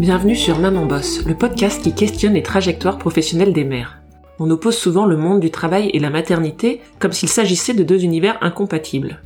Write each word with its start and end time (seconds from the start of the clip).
Bienvenue 0.00 0.34
sur 0.34 0.58
Maman 0.58 0.86
Boss, 0.86 1.26
le 1.26 1.34
podcast 1.34 1.82
qui 1.82 1.92
questionne 1.94 2.32
les 2.32 2.42
trajectoires 2.42 2.96
professionnelles 2.96 3.52
des 3.52 3.64
mères. 3.64 4.00
On 4.38 4.50
oppose 4.50 4.78
souvent 4.78 5.04
le 5.04 5.18
monde 5.18 5.40
du 5.40 5.50
travail 5.50 5.90
et 5.92 5.98
la 5.98 6.08
maternité 6.08 6.80
comme 6.98 7.12
s'il 7.12 7.28
s'agissait 7.28 7.74
de 7.74 7.82
deux 7.82 8.02
univers 8.02 8.38
incompatibles. 8.40 9.20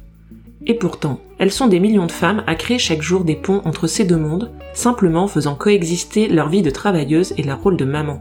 Et 0.67 0.75
pourtant, 0.75 1.21
elles 1.39 1.53
sont 1.53 1.69
des 1.69 1.79
millions 1.79 2.07
de 2.07 2.11
femmes 2.11 2.43
à 2.49 2.57
créer 2.57 2.81
chaque 2.81 3.03
jour 3.03 3.23
des 3.23 3.37
ponts 3.37 3.63
entre 3.65 3.87
ces 3.87 4.05
deux 4.05 4.17
mondes, 4.17 4.51
simplement 4.73 5.29
faisant 5.29 5.55
coexister 5.55 6.27
leur 6.27 6.49
vie 6.49 6.63
de 6.63 6.71
travailleuse 6.71 7.35
et 7.39 7.45
leur 7.45 7.63
rôle 7.63 7.77
de 7.77 7.85
maman. 7.85 8.21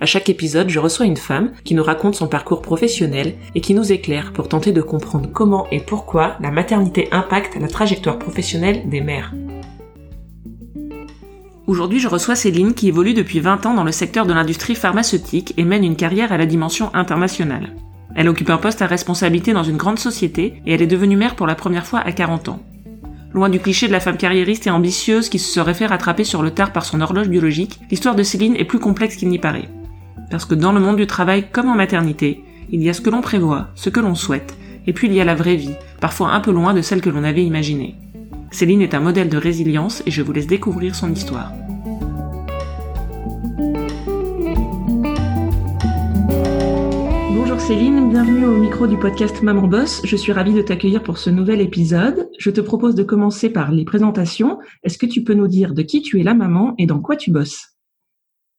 À 0.00 0.06
chaque 0.06 0.30
épisode, 0.30 0.70
je 0.70 0.78
reçois 0.78 1.04
une 1.04 1.18
femme 1.18 1.52
qui 1.62 1.74
nous 1.74 1.84
raconte 1.84 2.14
son 2.14 2.26
parcours 2.26 2.62
professionnel 2.62 3.34
et 3.54 3.60
qui 3.60 3.74
nous 3.74 3.92
éclaire 3.92 4.32
pour 4.32 4.48
tenter 4.48 4.72
de 4.72 4.80
comprendre 4.80 5.28
comment 5.30 5.66
et 5.70 5.80
pourquoi 5.80 6.36
la 6.40 6.50
maternité 6.50 7.08
impacte 7.12 7.60
la 7.60 7.68
trajectoire 7.68 8.18
professionnelle 8.18 8.88
des 8.88 9.02
mères. 9.02 9.34
Aujourd'hui, 11.66 11.98
je 11.98 12.06
reçois 12.06 12.36
Céline 12.36 12.74
qui 12.74 12.86
évolue 12.86 13.12
depuis 13.12 13.40
20 13.40 13.66
ans 13.66 13.74
dans 13.74 13.82
le 13.82 13.90
secteur 13.90 14.24
de 14.24 14.32
l'industrie 14.32 14.76
pharmaceutique 14.76 15.52
et 15.56 15.64
mène 15.64 15.82
une 15.82 15.96
carrière 15.96 16.30
à 16.30 16.36
la 16.36 16.46
dimension 16.46 16.94
internationale. 16.94 17.74
Elle 18.14 18.28
occupe 18.28 18.50
un 18.50 18.56
poste 18.56 18.82
à 18.82 18.86
responsabilité 18.86 19.52
dans 19.52 19.64
une 19.64 19.76
grande 19.76 19.98
société 19.98 20.62
et 20.64 20.72
elle 20.72 20.82
est 20.82 20.86
devenue 20.86 21.16
mère 21.16 21.34
pour 21.34 21.48
la 21.48 21.56
première 21.56 21.84
fois 21.84 21.98
à 21.98 22.12
40 22.12 22.50
ans. 22.50 22.62
Loin 23.34 23.48
du 23.48 23.58
cliché 23.58 23.88
de 23.88 23.92
la 23.92 23.98
femme 23.98 24.16
carriériste 24.16 24.68
et 24.68 24.70
ambitieuse 24.70 25.28
qui 25.28 25.40
se 25.40 25.52
serait 25.52 25.74
fait 25.74 25.86
rattraper 25.86 26.22
sur 26.22 26.40
le 26.40 26.52
tard 26.52 26.72
par 26.72 26.84
son 26.84 27.00
horloge 27.00 27.28
biologique, 27.28 27.80
l'histoire 27.90 28.14
de 28.14 28.22
Céline 28.22 28.54
est 28.54 28.64
plus 28.64 28.78
complexe 28.78 29.16
qu'il 29.16 29.28
n'y 29.28 29.40
paraît. 29.40 29.68
Parce 30.30 30.44
que 30.44 30.54
dans 30.54 30.72
le 30.72 30.80
monde 30.80 30.96
du 30.96 31.08
travail 31.08 31.46
comme 31.50 31.68
en 31.68 31.74
maternité, 31.74 32.44
il 32.70 32.80
y 32.80 32.88
a 32.88 32.92
ce 32.92 33.00
que 33.00 33.10
l'on 33.10 33.22
prévoit, 33.22 33.68
ce 33.74 33.90
que 33.90 34.00
l'on 34.00 34.14
souhaite, 34.14 34.56
et 34.86 34.92
puis 34.92 35.08
il 35.08 35.14
y 35.14 35.20
a 35.20 35.24
la 35.24 35.34
vraie 35.34 35.56
vie, 35.56 35.74
parfois 36.00 36.30
un 36.30 36.40
peu 36.40 36.52
loin 36.52 36.74
de 36.74 36.80
celle 36.80 37.00
que 37.00 37.10
l'on 37.10 37.24
avait 37.24 37.44
imaginée. 37.44 37.96
Céline 38.50 38.80
est 38.80 38.94
un 38.94 39.00
modèle 39.00 39.28
de 39.28 39.36
résilience 39.36 40.02
et 40.06 40.10
je 40.10 40.22
vous 40.22 40.32
laisse 40.32 40.46
découvrir 40.46 40.94
son 40.94 41.12
histoire. 41.12 41.52
Bonjour 47.34 47.60
Céline, 47.60 48.08
bienvenue 48.08 48.46
au 48.46 48.56
micro 48.56 48.86
du 48.86 48.96
podcast 48.96 49.42
Maman 49.42 49.66
Boss. 49.66 50.00
Je 50.04 50.16
suis 50.16 50.32
ravie 50.32 50.54
de 50.54 50.62
t'accueillir 50.62 51.02
pour 51.02 51.18
ce 51.18 51.28
nouvel 51.28 51.60
épisode. 51.60 52.30
Je 52.38 52.50
te 52.50 52.60
propose 52.60 52.94
de 52.94 53.02
commencer 53.02 53.50
par 53.50 53.72
les 53.72 53.84
présentations. 53.84 54.58
Est-ce 54.84 54.98
que 54.98 55.06
tu 55.06 55.24
peux 55.24 55.34
nous 55.34 55.48
dire 55.48 55.74
de 55.74 55.82
qui 55.82 56.00
tu 56.00 56.20
es 56.20 56.22
la 56.22 56.34
maman 56.34 56.74
et 56.78 56.86
dans 56.86 57.00
quoi 57.00 57.16
tu 57.16 57.30
bosses? 57.30 57.76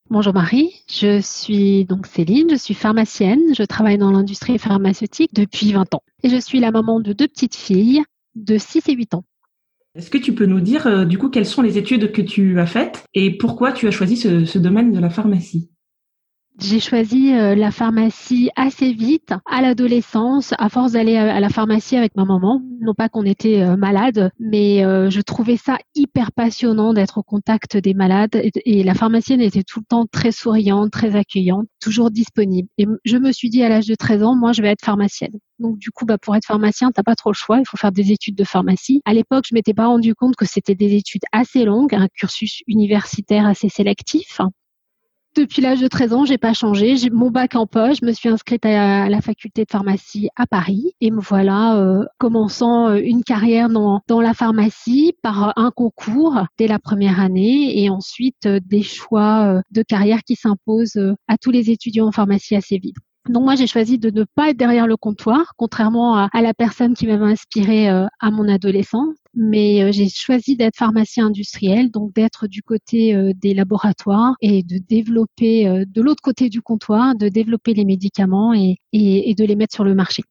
Bonjour 0.09 0.33
Marie, 0.33 0.71
je 0.89 1.19
suis 1.19 1.83
donc 1.85 2.07
Céline, 2.07 2.49
je 2.49 2.55
suis 2.55 2.73
pharmacienne, 2.73 3.41
je 3.57 3.63
travaille 3.63 3.97
dans 3.97 4.11
l'industrie 4.11 4.57
pharmaceutique 4.57 5.33
depuis 5.33 5.73
20 5.73 5.95
ans 5.95 6.03
et 6.23 6.29
je 6.29 6.39
suis 6.39 6.59
la 6.59 6.71
maman 6.71 6.99
de 6.99 7.11
deux 7.13 7.27
petites 7.27 7.55
filles 7.55 8.03
de 8.35 8.57
6 8.57 8.87
et 8.87 8.93
8 8.93 9.15
ans. 9.15 9.23
Est-ce 9.97 10.11
que 10.11 10.19
tu 10.19 10.35
peux 10.35 10.45
nous 10.45 10.59
dire 10.59 10.85
euh, 10.85 11.05
du 11.05 11.17
coup 11.17 11.29
quelles 11.29 11.47
sont 11.47 11.63
les 11.63 11.79
études 11.79 12.11
que 12.11 12.21
tu 12.21 12.59
as 12.59 12.67
faites 12.67 13.03
et 13.15 13.35
pourquoi 13.35 13.71
tu 13.71 13.87
as 13.87 13.91
choisi 13.91 14.15
ce, 14.15 14.57
domaine 14.59 14.91
de 14.91 14.99
la 14.99 15.09
pharmacie? 15.09 15.71
J'ai 16.59 16.79
choisi 16.79 17.33
euh, 17.33 17.55
la 17.55 17.71
pharmacie 17.71 18.49
assez 18.55 18.91
vite 18.93 19.33
à 19.45 19.61
l'adolescence, 19.61 20.53
à 20.57 20.69
force 20.69 20.93
d'aller 20.93 21.15
à 21.17 21.39
la 21.39 21.49
pharmacie 21.49 21.95
avec 21.95 22.15
ma 22.15 22.25
maman. 22.25 22.61
Non 22.81 22.93
pas 22.93 23.09
qu'on 23.09 23.23
était 23.23 23.61
euh, 23.61 23.77
malade, 23.77 24.31
mais 24.39 24.79
je 25.09 25.21
trouvais 25.21 25.57
ça 25.57 25.77
hyper 25.95 26.31
passionnant 26.31 26.93
d'être 26.93 27.17
au 27.19 27.23
contact 27.23 27.77
des 27.77 27.93
malades. 27.93 28.41
Et 28.65 28.83
la 28.83 28.93
pharmacienne 28.93 29.41
était 29.41 29.63
tout 29.63 29.79
le 29.79 29.85
temps 29.85 30.05
très 30.11 30.31
souriante, 30.31 30.91
très 30.91 31.15
accueillante, 31.15 31.67
toujours 31.79 32.11
disponible. 32.11 32.67
Et 32.77 32.87
je 33.05 33.17
me 33.17 33.31
suis 33.31 33.49
dit 33.49 33.63
à 33.63 33.69
l'âge 33.69 33.87
de 33.87 33.95
13 33.95 34.23
ans, 34.23 34.35
moi, 34.35 34.51
je 34.53 34.61
vais 34.61 34.69
être 34.69 34.83
pharmacienne. 34.83 35.33
Donc 35.59 35.77
du 35.77 35.91
coup, 35.91 36.05
bah, 36.05 36.17
pour 36.17 36.35
être 36.35 36.45
pharmacien, 36.45 36.91
t'as 36.91 37.03
pas 37.03 37.15
trop 37.15 37.31
le 37.31 37.35
choix. 37.35 37.59
Il 37.59 37.67
faut 37.67 37.77
faire 37.77 37.91
des 37.91 38.11
études 38.11 38.35
de 38.35 38.43
pharmacie. 38.43 39.01
À 39.05 39.13
l'époque, 39.13 39.45
je 39.49 39.55
m'étais 39.55 39.73
pas 39.73 39.87
rendu 39.87 40.13
compte 40.15 40.35
que 40.35 40.45
c'était 40.45 40.75
des 40.75 40.95
études 40.95 41.23
assez 41.31 41.65
longues, 41.65 41.95
un 41.95 42.07
cursus 42.07 42.61
universitaire 42.67 43.45
assez 43.45 43.69
sélectif. 43.69 44.39
Depuis 45.37 45.61
l'âge 45.61 45.81
de 45.81 45.87
13 45.87 46.13
ans, 46.13 46.25
j'ai 46.25 46.39
pas 46.39 46.53
changé. 46.53 46.97
J'ai 46.97 47.11
mon 47.11 47.29
bac 47.29 47.55
en 47.55 47.67
poche. 47.67 47.97
Je 48.01 48.05
me 48.07 48.11
suis 48.11 48.27
inscrite 48.27 48.65
à 48.65 49.07
la 49.07 49.21
faculté 49.21 49.65
de 49.65 49.69
pharmacie 49.69 50.29
à 50.35 50.47
Paris 50.47 50.93
et 50.99 51.11
me 51.11 51.21
voilà 51.21 51.77
euh, 51.77 52.03
commençant 52.17 52.89
euh, 52.89 52.99
une 53.03 53.23
carrière 53.23 53.69
dans, 53.69 54.01
la 54.09 54.33
pharmacie 54.33 55.13
par 55.21 55.53
un 55.55 55.69
concours 55.69 56.43
dès 56.57 56.67
la 56.67 56.79
première 56.79 57.19
année 57.19 57.83
et 57.83 57.91
ensuite 57.91 58.47
euh, 58.47 58.59
des 58.65 58.81
choix 58.81 59.61
de 59.69 59.83
carrière 59.83 60.23
qui 60.23 60.35
s'imposent 60.35 60.99
à 61.27 61.37
tous 61.37 61.51
les 61.51 61.69
étudiants 61.69 62.07
en 62.07 62.11
pharmacie 62.11 62.55
assez 62.55 62.79
vite. 62.79 62.95
Donc 63.29 63.43
moi 63.43 63.55
j'ai 63.55 63.67
choisi 63.67 63.97
de 63.97 64.09
ne 64.09 64.23
pas 64.23 64.49
être 64.49 64.57
derrière 64.57 64.87
le 64.87 64.95
comptoir, 64.95 65.53
contrairement 65.57 66.15
à, 66.15 66.41
la 66.41 66.53
personne 66.53 66.93
qui 66.93 67.07
m'avait 67.07 67.25
inspiré 67.25 67.89
euh, 67.89 68.05
à 68.19 68.31
mon 68.31 68.47
adolescence. 68.47 69.15
Mais 69.39 69.83
euh, 69.83 69.91
j'ai 69.91 70.09
choisi 70.09 70.55
d'être 70.55 70.75
pharmacien 70.75 71.27
industriel, 71.27 71.91
donc 71.91 72.11
d'être 72.13 72.47
du 72.47 72.63
côté 72.63 73.15
euh, 73.15 73.33
des 73.35 73.53
laboratoires 73.53 74.33
et 74.41 74.63
de 74.63 74.79
développer 74.79 75.85
de 75.87 76.01
l'autre 76.01 76.23
côté 76.23 76.49
du 76.49 76.61
comptoir, 76.61 77.15
de 77.15 77.29
développer 77.29 77.75
les 77.75 77.85
médicaments 77.85 78.53
et, 78.53 78.77
de 78.93 79.45
les 79.45 79.55
mettre 79.55 79.75
sur 79.75 79.83
le 79.83 79.93
marché. 79.93 80.23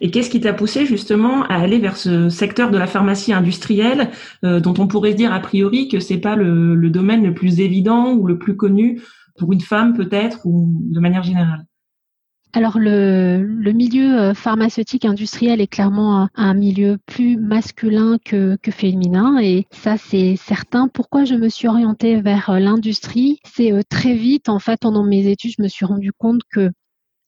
Et 0.00 0.10
qu'est-ce 0.10 0.28
qui 0.28 0.40
t'a 0.40 0.52
poussé 0.52 0.84
justement 0.84 1.44
à 1.44 1.54
aller 1.54 1.78
vers 1.78 1.96
ce 1.96 2.28
secteur 2.28 2.70
de 2.70 2.76
la 2.76 2.86
pharmacie 2.86 3.32
industrielle, 3.32 4.10
dont 4.42 4.74
on 4.76 4.86
pourrait 4.86 5.14
dire 5.14 5.32
a 5.32 5.40
priori 5.40 5.88
que 5.88 6.00
c'est 6.00 6.18
pas 6.18 6.36
le, 6.36 6.74
le 6.74 6.90
domaine 6.90 7.24
le 7.24 7.32
plus 7.32 7.60
évident 7.60 8.12
ou 8.12 8.26
le 8.26 8.38
plus 8.38 8.56
connu 8.56 9.00
pour 9.38 9.52
une 9.52 9.60
femme 9.60 9.94
peut-être 9.94 10.40
ou 10.44 10.74
de 10.90 11.00
manière 11.00 11.22
générale? 11.22 11.64
Alors 12.54 12.78
le, 12.78 13.42
le, 13.42 13.72
milieu 13.72 14.16
euh, 14.16 14.32
pharmaceutique 14.32 15.04
industriel 15.04 15.60
est 15.60 15.66
clairement 15.66 16.28
un, 16.36 16.54
milieu 16.54 16.98
plus 17.04 17.36
masculin 17.36 18.16
que, 18.24 18.56
que, 18.62 18.70
féminin 18.70 19.38
et 19.42 19.66
ça 19.72 19.96
c'est 19.96 20.36
certain. 20.36 20.86
Pourquoi 20.86 21.24
je 21.24 21.34
me 21.34 21.48
suis 21.48 21.66
orientée 21.66 22.20
vers 22.20 22.50
euh, 22.50 22.60
l'industrie? 22.60 23.40
C'est 23.44 23.72
euh, 23.72 23.82
très 23.88 24.14
vite 24.14 24.48
en 24.48 24.60
fait 24.60 24.78
pendant 24.80 25.02
mes 25.02 25.26
études 25.26 25.54
je 25.58 25.62
me 25.62 25.68
suis 25.68 25.84
rendu 25.84 26.12
compte 26.12 26.42
que 26.48 26.70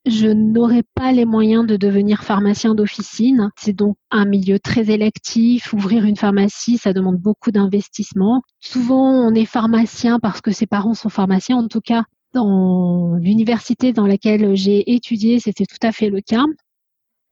je 0.06 0.28
n'aurais 0.28 0.84
pas 0.94 1.10
les 1.10 1.24
moyens 1.24 1.66
de 1.66 1.76
devenir 1.76 2.22
pharmacien 2.22 2.76
d'officine. 2.76 3.50
C'est 3.56 3.72
donc 3.72 3.96
un 4.12 4.24
milieu 4.24 4.60
très 4.60 4.88
électif. 4.92 5.72
Ouvrir 5.72 6.04
une 6.04 6.14
pharmacie, 6.14 6.78
ça 6.78 6.92
demande 6.92 7.16
beaucoup 7.16 7.50
d'investissement. 7.50 8.42
Souvent, 8.60 9.10
on 9.10 9.34
est 9.34 9.46
pharmacien 9.46 10.20
parce 10.20 10.40
que 10.40 10.52
ses 10.52 10.68
parents 10.68 10.94
sont 10.94 11.08
pharmaciens. 11.08 11.56
En 11.56 11.66
tout 11.66 11.80
cas, 11.80 12.04
dans 12.36 13.14
l'université 13.16 13.92
dans 13.92 14.06
laquelle 14.06 14.54
j'ai 14.54 14.94
étudié, 14.94 15.40
c'était 15.40 15.64
tout 15.64 15.82
à 15.82 15.90
fait 15.90 16.10
le 16.10 16.20
cas. 16.20 16.44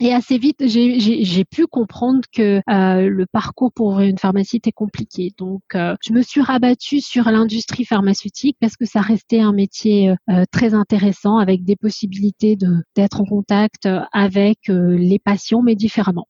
Et 0.00 0.12
assez 0.12 0.38
vite, 0.38 0.66
j'ai 0.66 1.44
pu 1.44 1.66
comprendre 1.66 2.22
que 2.34 2.60
euh, 2.68 3.08
le 3.08 3.26
parcours 3.26 3.72
pour 3.72 3.88
ouvrir 3.88 4.08
une 4.08 4.18
pharmacie 4.18 4.56
était 4.56 4.72
compliqué. 4.72 5.30
Donc, 5.38 5.62
euh, 5.74 5.94
je 6.04 6.12
me 6.12 6.20
suis 6.22 6.40
rabattue 6.40 7.00
sur 7.00 7.30
l'industrie 7.30 7.84
pharmaceutique 7.84 8.56
parce 8.60 8.76
que 8.76 8.86
ça 8.86 9.00
restait 9.00 9.40
un 9.40 9.52
métier 9.52 10.10
euh, 10.10 10.44
très 10.50 10.74
intéressant 10.74 11.38
avec 11.38 11.64
des 11.64 11.76
possibilités 11.76 12.56
d'être 12.96 13.20
en 13.20 13.24
contact 13.24 13.88
avec 14.12 14.58
les 14.68 15.20
patients, 15.20 15.62
mais 15.62 15.76
différemment. 15.76 16.26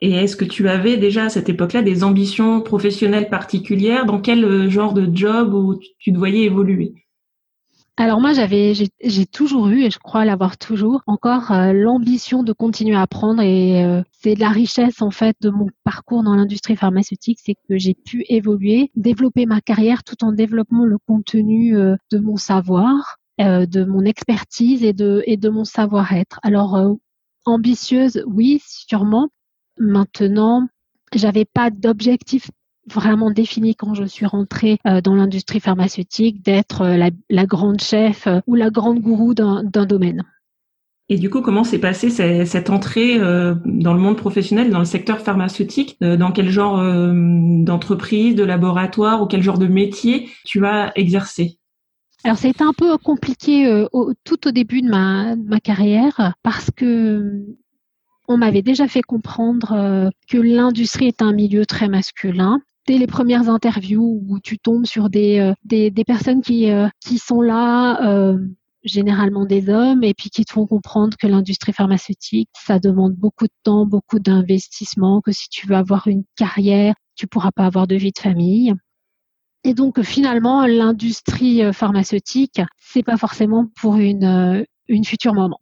Et 0.00 0.12
est-ce 0.12 0.36
que 0.36 0.46
tu 0.46 0.68
avais 0.68 0.96
déjà 0.96 1.24
à 1.24 1.28
cette 1.28 1.48
époque-là 1.48 1.82
des 1.82 2.04
ambitions 2.04 2.62
professionnelles 2.62 3.28
particulières? 3.28 4.06
Dans 4.06 4.20
quel 4.20 4.70
genre 4.70 4.94
de 4.94 5.14
job 5.14 5.52
où 5.52 5.78
tu 5.98 6.12
te 6.12 6.16
voyais 6.16 6.44
évoluer? 6.44 6.94
Alors 8.04 8.20
moi, 8.20 8.32
j'avais, 8.32 8.74
j'ai 8.74 9.26
toujours 9.26 9.68
eu, 9.68 9.82
et 9.82 9.90
je 9.90 9.98
crois 9.98 10.24
l'avoir 10.24 10.56
toujours, 10.56 11.02
encore 11.06 11.50
euh, 11.50 11.72
l'ambition 11.72 12.44
de 12.44 12.52
continuer 12.52 12.94
à 12.94 13.02
apprendre. 13.02 13.42
Et 13.42 13.84
euh, 13.84 14.02
c'est 14.12 14.36
la 14.36 14.50
richesse 14.50 15.02
en 15.02 15.10
fait 15.10 15.36
de 15.40 15.50
mon 15.50 15.66
parcours 15.82 16.22
dans 16.22 16.36
l'industrie 16.36 16.76
pharmaceutique, 16.76 17.40
c'est 17.42 17.56
que 17.68 17.76
j'ai 17.76 17.94
pu 17.94 18.24
évoluer, 18.28 18.92
développer 18.94 19.46
ma 19.46 19.60
carrière 19.60 20.04
tout 20.04 20.24
en 20.24 20.30
développant 20.30 20.84
le 20.84 20.98
contenu 20.98 21.76
euh, 21.76 21.96
de 22.12 22.18
mon 22.18 22.36
savoir, 22.36 23.16
de 23.38 23.84
mon 23.84 24.04
expertise 24.04 24.82
et 24.82 24.92
de 24.92 25.22
et 25.24 25.36
de 25.36 25.48
mon 25.48 25.64
savoir-être. 25.64 26.40
Alors 26.42 26.96
ambitieuse, 27.44 28.24
oui, 28.26 28.60
sûrement. 28.66 29.28
Maintenant, 29.78 30.66
j'avais 31.14 31.44
pas 31.44 31.70
d'objectif 31.70 32.50
vraiment 32.92 33.30
défini 33.30 33.74
quand 33.74 33.94
je 33.94 34.04
suis 34.04 34.26
rentrée 34.26 34.78
euh, 34.86 35.00
dans 35.00 35.14
l'industrie 35.14 35.60
pharmaceutique 35.60 36.44
d'être 36.44 36.82
euh, 36.82 37.10
la, 37.28 37.46
grande 37.46 37.80
chef 37.80 38.26
euh, 38.26 38.40
ou 38.46 38.54
la 38.54 38.70
grande 38.70 39.00
gourou 39.00 39.34
d'un 39.34 39.62
domaine. 39.62 40.24
Et 41.10 41.16
du 41.16 41.30
coup, 41.30 41.40
comment 41.40 41.64
s'est 41.64 41.78
passée 41.78 42.10
cette 42.44 42.68
entrée 42.68 43.18
dans 43.18 43.94
le 43.94 43.98
monde 43.98 44.18
professionnel, 44.18 44.68
dans 44.68 44.78
le 44.78 44.84
secteur 44.84 45.20
pharmaceutique 45.20 45.96
Dans 46.02 46.32
quel 46.32 46.50
genre 46.50 46.76
d'entreprise, 47.64 48.34
de 48.34 48.44
laboratoire 48.44 49.22
ou 49.22 49.26
quel 49.26 49.42
genre 49.42 49.56
de 49.56 49.66
métier 49.66 50.28
tu 50.44 50.66
as 50.66 50.92
exercé? 50.96 51.60
Alors 52.24 52.36
c'était 52.36 52.62
un 52.62 52.74
peu 52.74 52.98
compliqué 52.98 53.86
tout 54.24 54.48
au 54.48 54.50
début 54.50 54.82
de 54.82 54.88
ma, 54.90 55.34
de 55.34 55.48
ma 55.48 55.60
carrière 55.60 56.34
parce 56.42 56.70
que 56.70 57.42
on 58.28 58.36
m'avait 58.36 58.60
déjà 58.60 58.86
fait 58.86 59.00
comprendre 59.00 60.10
que 60.28 60.36
l'industrie 60.36 61.06
est 61.06 61.22
un 61.22 61.32
milieu 61.32 61.64
très 61.64 61.88
masculin 61.88 62.60
les 62.96 63.06
premières 63.06 63.48
interviews 63.50 64.22
où 64.26 64.40
tu 64.40 64.58
tombes 64.58 64.86
sur 64.86 65.10
des, 65.10 65.38
euh, 65.40 65.52
des, 65.64 66.04
personnes 66.06 66.40
qui, 66.40 66.70
euh, 66.70 66.88
qui 67.00 67.18
sont 67.18 67.42
là, 67.42 68.08
euh, 68.08 68.38
généralement 68.84 69.44
des 69.44 69.68
hommes, 69.68 70.02
et 70.04 70.14
puis 70.14 70.30
qui 70.30 70.44
te 70.44 70.52
font 70.52 70.66
comprendre 70.66 71.16
que 71.18 71.26
l'industrie 71.26 71.72
pharmaceutique, 71.72 72.48
ça 72.54 72.78
demande 72.78 73.14
beaucoup 73.14 73.46
de 73.46 73.52
temps, 73.64 73.84
beaucoup 73.84 74.18
d'investissement, 74.18 75.20
que 75.20 75.32
si 75.32 75.48
tu 75.50 75.66
veux 75.66 75.76
avoir 75.76 76.06
une 76.06 76.24
carrière, 76.36 76.94
tu 77.16 77.26
pourras 77.26 77.50
pas 77.50 77.66
avoir 77.66 77.86
de 77.86 77.96
vie 77.96 78.12
de 78.12 78.18
famille. 78.18 78.72
Et 79.64 79.74
donc 79.74 80.00
finalement, 80.02 80.64
l'industrie 80.66 81.62
pharmaceutique, 81.74 82.62
c'est 82.78 83.02
pas 83.02 83.16
forcément 83.16 83.66
pour 83.80 83.96
une, 83.96 84.64
une 84.86 85.04
future 85.04 85.34
maman. 85.34 85.60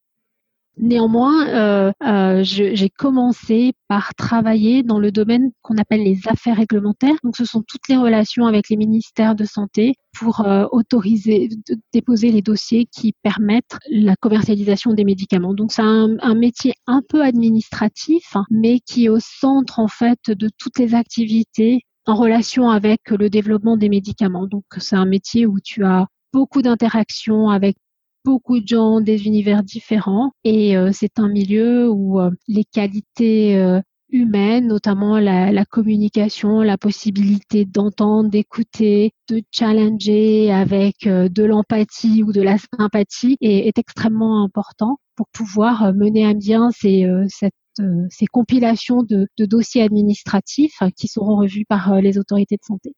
Néanmoins, 0.78 1.48
euh, 1.48 1.90
euh, 2.04 2.40
j'ai 2.42 2.90
commencé 2.90 3.72
par 3.88 4.14
travailler 4.14 4.82
dans 4.82 4.98
le 4.98 5.10
domaine 5.10 5.50
qu'on 5.62 5.78
appelle 5.78 6.02
les 6.02 6.20
affaires 6.28 6.56
réglementaires. 6.56 7.16
Donc, 7.24 7.36
ce 7.36 7.46
sont 7.46 7.62
toutes 7.66 7.88
les 7.88 7.96
relations 7.96 8.46
avec 8.46 8.68
les 8.68 8.76
ministères 8.76 9.34
de 9.34 9.44
santé 9.44 9.94
pour 10.18 10.40
euh, 10.40 10.66
autoriser, 10.72 11.48
déposer 11.94 12.30
les 12.30 12.42
dossiers 12.42 12.86
qui 12.94 13.14
permettent 13.22 13.78
la 13.88 14.16
commercialisation 14.16 14.92
des 14.92 15.04
médicaments. 15.04 15.54
Donc, 15.54 15.72
c'est 15.72 15.82
un, 15.82 16.16
un, 16.20 16.34
métier 16.34 16.74
un 16.86 17.00
peu 17.08 17.22
administratif, 17.22 18.36
mais 18.50 18.80
qui 18.80 19.06
est 19.06 19.10
au 19.10 19.20
centre 19.20 19.78
en 19.78 19.88
fait 19.88 20.20
de 20.28 20.50
toutes 20.58 20.78
les 20.78 20.94
activités 20.94 21.80
en 22.04 22.16
relation 22.16 22.68
avec 22.68 23.00
le 23.10 23.30
développement 23.30 23.78
des 23.78 23.88
médicaments. 23.88 24.46
Donc, 24.46 24.64
c'est 24.76 24.96
un 24.96 25.06
métier 25.06 25.46
où 25.46 25.58
tu 25.58 25.84
as 25.86 26.06
beaucoup 26.34 26.60
d'interactions 26.60 27.48
avec 27.48 27.76
beaucoup 28.26 28.58
de 28.58 28.66
gens 28.66 29.00
des 29.00 29.26
univers 29.26 29.62
différents 29.62 30.32
et 30.42 30.76
euh, 30.76 30.90
c'est 30.92 31.20
un 31.20 31.28
milieu 31.28 31.88
où 31.88 32.20
euh, 32.20 32.30
les 32.48 32.64
qualités 32.64 33.56
euh, 33.56 33.80
humaines, 34.10 34.66
notamment 34.66 35.20
la, 35.20 35.64
communication, 35.64 36.62
la 36.62 36.76
possibilité 36.76 37.64
d'entendre, 37.64 38.28
d'écouter, 38.28 39.12
de 39.28 39.42
challenger 39.52 40.52
avec 40.52 41.06
de 41.06 41.44
l'empathie 41.44 42.22
ou 42.24 42.32
de 42.32 42.42
la 42.42 42.56
sympathie 42.78 43.36
est, 43.40 43.68
est, 43.68 43.78
extrêmement 43.78 44.44
important 44.44 44.98
pour 45.16 45.26
pouvoir 45.32 45.92
mener 45.92 46.24
à 46.24 46.34
bien 46.34 46.70
ces, 46.70 47.04
ces 47.28 48.26
compilations 48.26 49.02
de, 49.02 49.26
de, 49.38 49.44
dossiers 49.44 49.82
administratifs 49.82 50.78
qui 50.96 51.08
seront 51.08 51.36
revus 51.36 51.64
par 51.68 52.00
les 52.00 52.16
autorités 52.16 52.56
de 52.56 52.64
santé. 52.64 52.94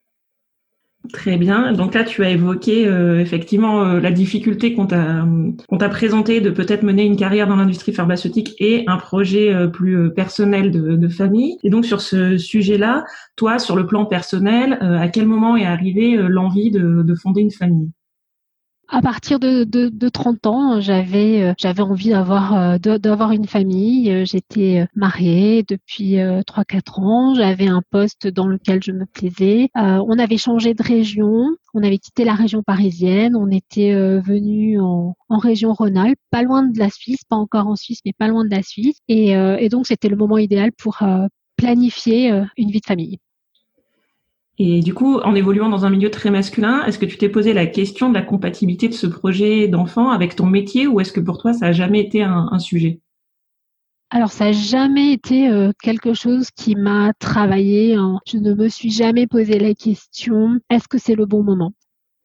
Très 1.13 1.39
bien. 1.39 1.73
Donc 1.73 1.95
là, 1.95 2.05
tu 2.05 2.23
as 2.23 2.31
évoqué 2.31 2.87
euh, 2.87 3.19
effectivement 3.21 3.83
euh, 3.83 4.01
la 4.01 4.11
difficulté 4.11 4.75
qu'on 4.75 4.87
t'a 4.87 5.27
qu'on 5.67 5.79
t'a 5.79 5.89
présenté 5.89 6.41
de 6.41 6.51
peut-être 6.51 6.83
mener 6.83 7.05
une 7.05 7.17
carrière 7.17 7.47
dans 7.47 7.57
l'industrie 7.57 7.93
pharmaceutique 7.95 8.55
et 8.59 8.85
un 8.89 8.99
projet 8.99 9.55
euh, 9.55 9.69
plus 9.69 10.13
personnel 10.13 10.71
de, 10.71 11.09
famille. 11.09 11.57
Et 11.63 11.71
donc 11.71 11.87
sur 11.87 12.03
ce 12.03 12.37
sujet-là, 12.37 13.05
toi, 13.37 13.59
sur 13.59 13.75
le 13.77 13.87
plan 13.87 14.05
personnel, 14.05 14.75
à 14.83 15.09
quel 15.09 15.27
moment 15.27 15.57
est 15.57 15.65
arrivée 15.65 16.17
l'envie 16.17 16.71
de 16.71 17.15
fonder 17.15 17.41
une 17.41 17.51
famille? 17.51 17.91
À 18.91 19.03
partir 19.03 19.39
de, 19.39 19.65
de, 19.65 19.89
de 19.89 20.09
30 20.09 20.47
ans, 20.47 20.81
j'avais 20.81 21.43
euh, 21.43 21.55
j'avais 21.59 21.83
envie 21.83 22.11
d'avoir 22.11 22.55
euh, 22.57 22.79
d'avoir 22.79 23.33
une 23.33 23.47
famille. 23.47 24.11
Euh, 24.11 24.25
j'étais 24.25 24.87
mariée 24.95 25.63
depuis 25.63 26.17
3-4 26.17 27.01
ans. 27.01 27.35
J'avais 27.35 27.69
un 27.69 27.83
poste 27.91 28.27
dans 28.27 28.47
lequel 28.47 28.83
je 28.83 28.93
me 28.93 29.05
plaisais. 29.05 29.69
on 29.75 30.19
avait 30.19 30.39
changé 30.39 30.75
de 30.75 30.83
région. 30.83 31.55
On 31.75 31.83
avait 31.83 31.99
quitté 31.99 32.25
la 32.25 32.35
région 32.35 32.63
parisienne. 32.63 33.37
On 33.37 33.51
était 33.51 33.93
venu 33.93 34.81
en, 34.81 35.15
en 35.29 35.39
région 35.39 35.73
Rhône-Alpes, 35.73 36.19
pas 36.31 36.43
loin 36.43 36.63
de 36.63 36.79
la 36.79 36.91
Suisse, 36.91 37.25
pas 37.29 37.37
encore 37.37 37.67
en 37.67 37.77
Suisse, 37.77 38.01
mais 38.05 38.13
pas 38.17 38.29
loin 38.29 38.45
de 38.45 38.51
la 38.51 38.63
Suisse. 38.63 38.97
Et, 39.09 39.31
et 39.33 39.69
donc 39.69 39.87
c'était 39.87 40.09
le 40.09 40.17
moment 40.17 40.39
idéal 40.39 40.73
pour 40.73 41.03
planifier 41.57 42.31
une 42.57 42.71
vie 42.71 42.81
de 42.81 42.87
famille. 42.87 43.19
Et 44.61 44.81
du 44.81 44.93
coup, 44.93 45.19
en 45.21 45.37
évoluant 45.37 45.69
dans 45.69 45.87
un 45.87 45.91
milieu 45.91 46.11
très 46.11 46.31
masculin, 46.31 46.85
est-ce 46.85 46.99
que 46.99 47.07
tu 47.07 47.17
t'es 47.17 47.29
posé 47.29 47.53
la 47.53 47.67
question 47.67 48.09
de 48.09 48.15
la 48.15 48.23
compatibilité 48.23 48.89
de 48.89 48.95
ce 48.95 49.07
projet 49.07 49.69
d'enfant 49.69 50.11
avec 50.11 50.35
ton 50.35 50.47
métier 50.47 50.89
ou 50.89 50.99
est-ce 50.99 51.13
que 51.13 51.21
pour 51.21 51.39
toi, 51.39 51.53
ça 51.53 51.67
n'a 51.67 51.73
jamais 51.73 52.01
été 52.01 52.25
un, 52.25 52.59
sujet? 52.59 53.01
Alors 54.11 54.33
ça 54.33 54.47
n'a 54.47 54.53
jamais 54.53 55.13
été 55.13 55.49
euh, 55.49 55.71
quelque 55.81 56.13
chose 56.13 56.51
qui 56.51 56.75
m'a 56.75 57.13
travaillé. 57.21 57.95
Hein. 57.95 58.19
Je 58.27 58.39
ne 58.39 58.53
me 58.55 58.69
suis 58.69 58.91
jamais 58.91 59.29
posé 59.29 59.61
la 59.61 59.75
question 59.75 60.59
est-ce 60.71 60.89
que 60.89 60.99
c'est 60.99 61.15
le 61.15 61.27
bon 61.27 61.45
moment? 61.45 61.73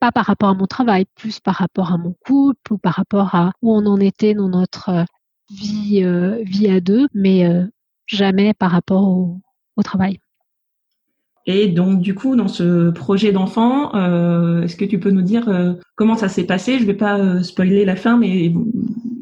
Pas 0.00 0.10
par 0.10 0.26
rapport 0.26 0.48
à 0.48 0.54
mon 0.54 0.66
travail, 0.66 1.04
plus 1.14 1.38
par 1.38 1.54
rapport 1.54 1.92
à 1.92 1.98
mon 1.98 2.16
couple 2.26 2.72
ou 2.72 2.78
par 2.78 2.94
rapport 2.94 3.36
à 3.36 3.52
où 3.62 3.72
on 3.72 3.86
en 3.86 4.00
était 4.00 4.34
dans 4.34 4.48
notre 4.48 4.88
euh, 4.88 5.04
vie 5.50 6.02
euh, 6.02 6.42
vie 6.42 6.68
à 6.68 6.80
deux, 6.80 7.06
mais 7.14 7.46
jamais 8.06 8.54
par 8.54 8.72
rapport 8.72 9.06
au 9.06 9.82
travail. 9.84 10.18
Et 11.46 11.68
donc, 11.68 12.00
du 12.00 12.14
coup, 12.14 12.36
dans 12.36 12.48
ce 12.48 12.90
projet 12.90 13.30
d'enfant, 13.30 13.94
euh, 13.94 14.62
est-ce 14.62 14.76
que 14.76 14.84
tu 14.84 14.98
peux 14.98 15.10
nous 15.10 15.22
dire 15.22 15.48
euh, 15.48 15.74
comment 15.94 16.16
ça 16.16 16.28
s'est 16.28 16.44
passé? 16.44 16.78
Je 16.78 16.86
vais 16.86 16.94
pas 16.94 17.18
euh, 17.18 17.42
spoiler 17.42 17.84
la 17.84 17.96
fin, 17.96 18.16
mais 18.16 18.54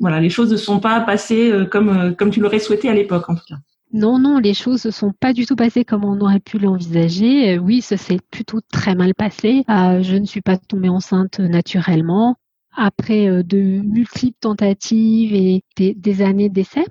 voilà, 0.01 0.21
les 0.21 0.31
choses 0.31 0.53
ne 0.53 0.57
sont 0.57 0.79
pas 0.79 1.01
passées 1.01 1.53
comme 1.71 2.15
comme 2.17 2.31
tu 2.31 2.41
l'aurais 2.41 2.59
souhaité 2.59 2.89
à 2.89 2.95
l'époque, 2.95 3.29
en 3.29 3.35
tout 3.35 3.45
cas. 3.49 3.57
Non, 3.93 4.19
non, 4.19 4.39
les 4.39 4.55
choses 4.55 4.87
ne 4.87 4.91
sont 4.91 5.13
pas 5.13 5.33
du 5.33 5.47
tout 5.47 5.57
passées 5.57 5.85
comme 5.85 6.05
on 6.05 6.21
aurait 6.21 6.41
pu 6.41 6.59
l'envisager. 6.59 7.59
oui, 7.59 7.83
ça 7.83 7.97
s'est 7.97 8.21
plutôt 8.31 8.61
très 8.73 8.95
mal 8.95 9.15
passé. 9.15 9.65
je 9.69 10.17
ne 10.17 10.25
suis 10.25 10.41
pas 10.41 10.57
tombée 10.57 10.89
enceinte 10.89 11.41
naturellement 11.41 12.37
après 12.75 13.45
de 13.45 13.81
multiples 13.83 14.39
tentatives 14.41 15.35
et 15.35 15.63
des, 15.77 15.95
des 15.95 16.23
années 16.23 16.49
d'essai. 16.49 16.85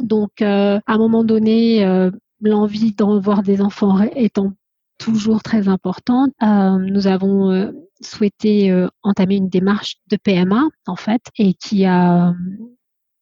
Donc, 0.00 0.40
à 0.40 0.80
un 0.86 0.98
moment 0.98 1.22
donné, 1.22 2.10
l'envie 2.40 2.92
d'en 2.92 3.18
voir 3.20 3.42
des 3.42 3.60
enfants 3.60 4.00
étant 4.14 4.52
toujours 4.98 5.42
très 5.42 5.68
importante, 5.68 6.30
euh, 6.42 6.78
nous 6.78 7.06
avons 7.06 7.50
euh, 7.50 7.72
souhaité 8.02 8.70
euh, 8.70 8.88
entamer 9.02 9.36
une 9.36 9.48
démarche 9.48 9.96
de 10.08 10.16
PMA 10.16 10.62
en 10.86 10.96
fait 10.96 11.22
et 11.38 11.54
qui 11.54 11.86
a 11.86 12.34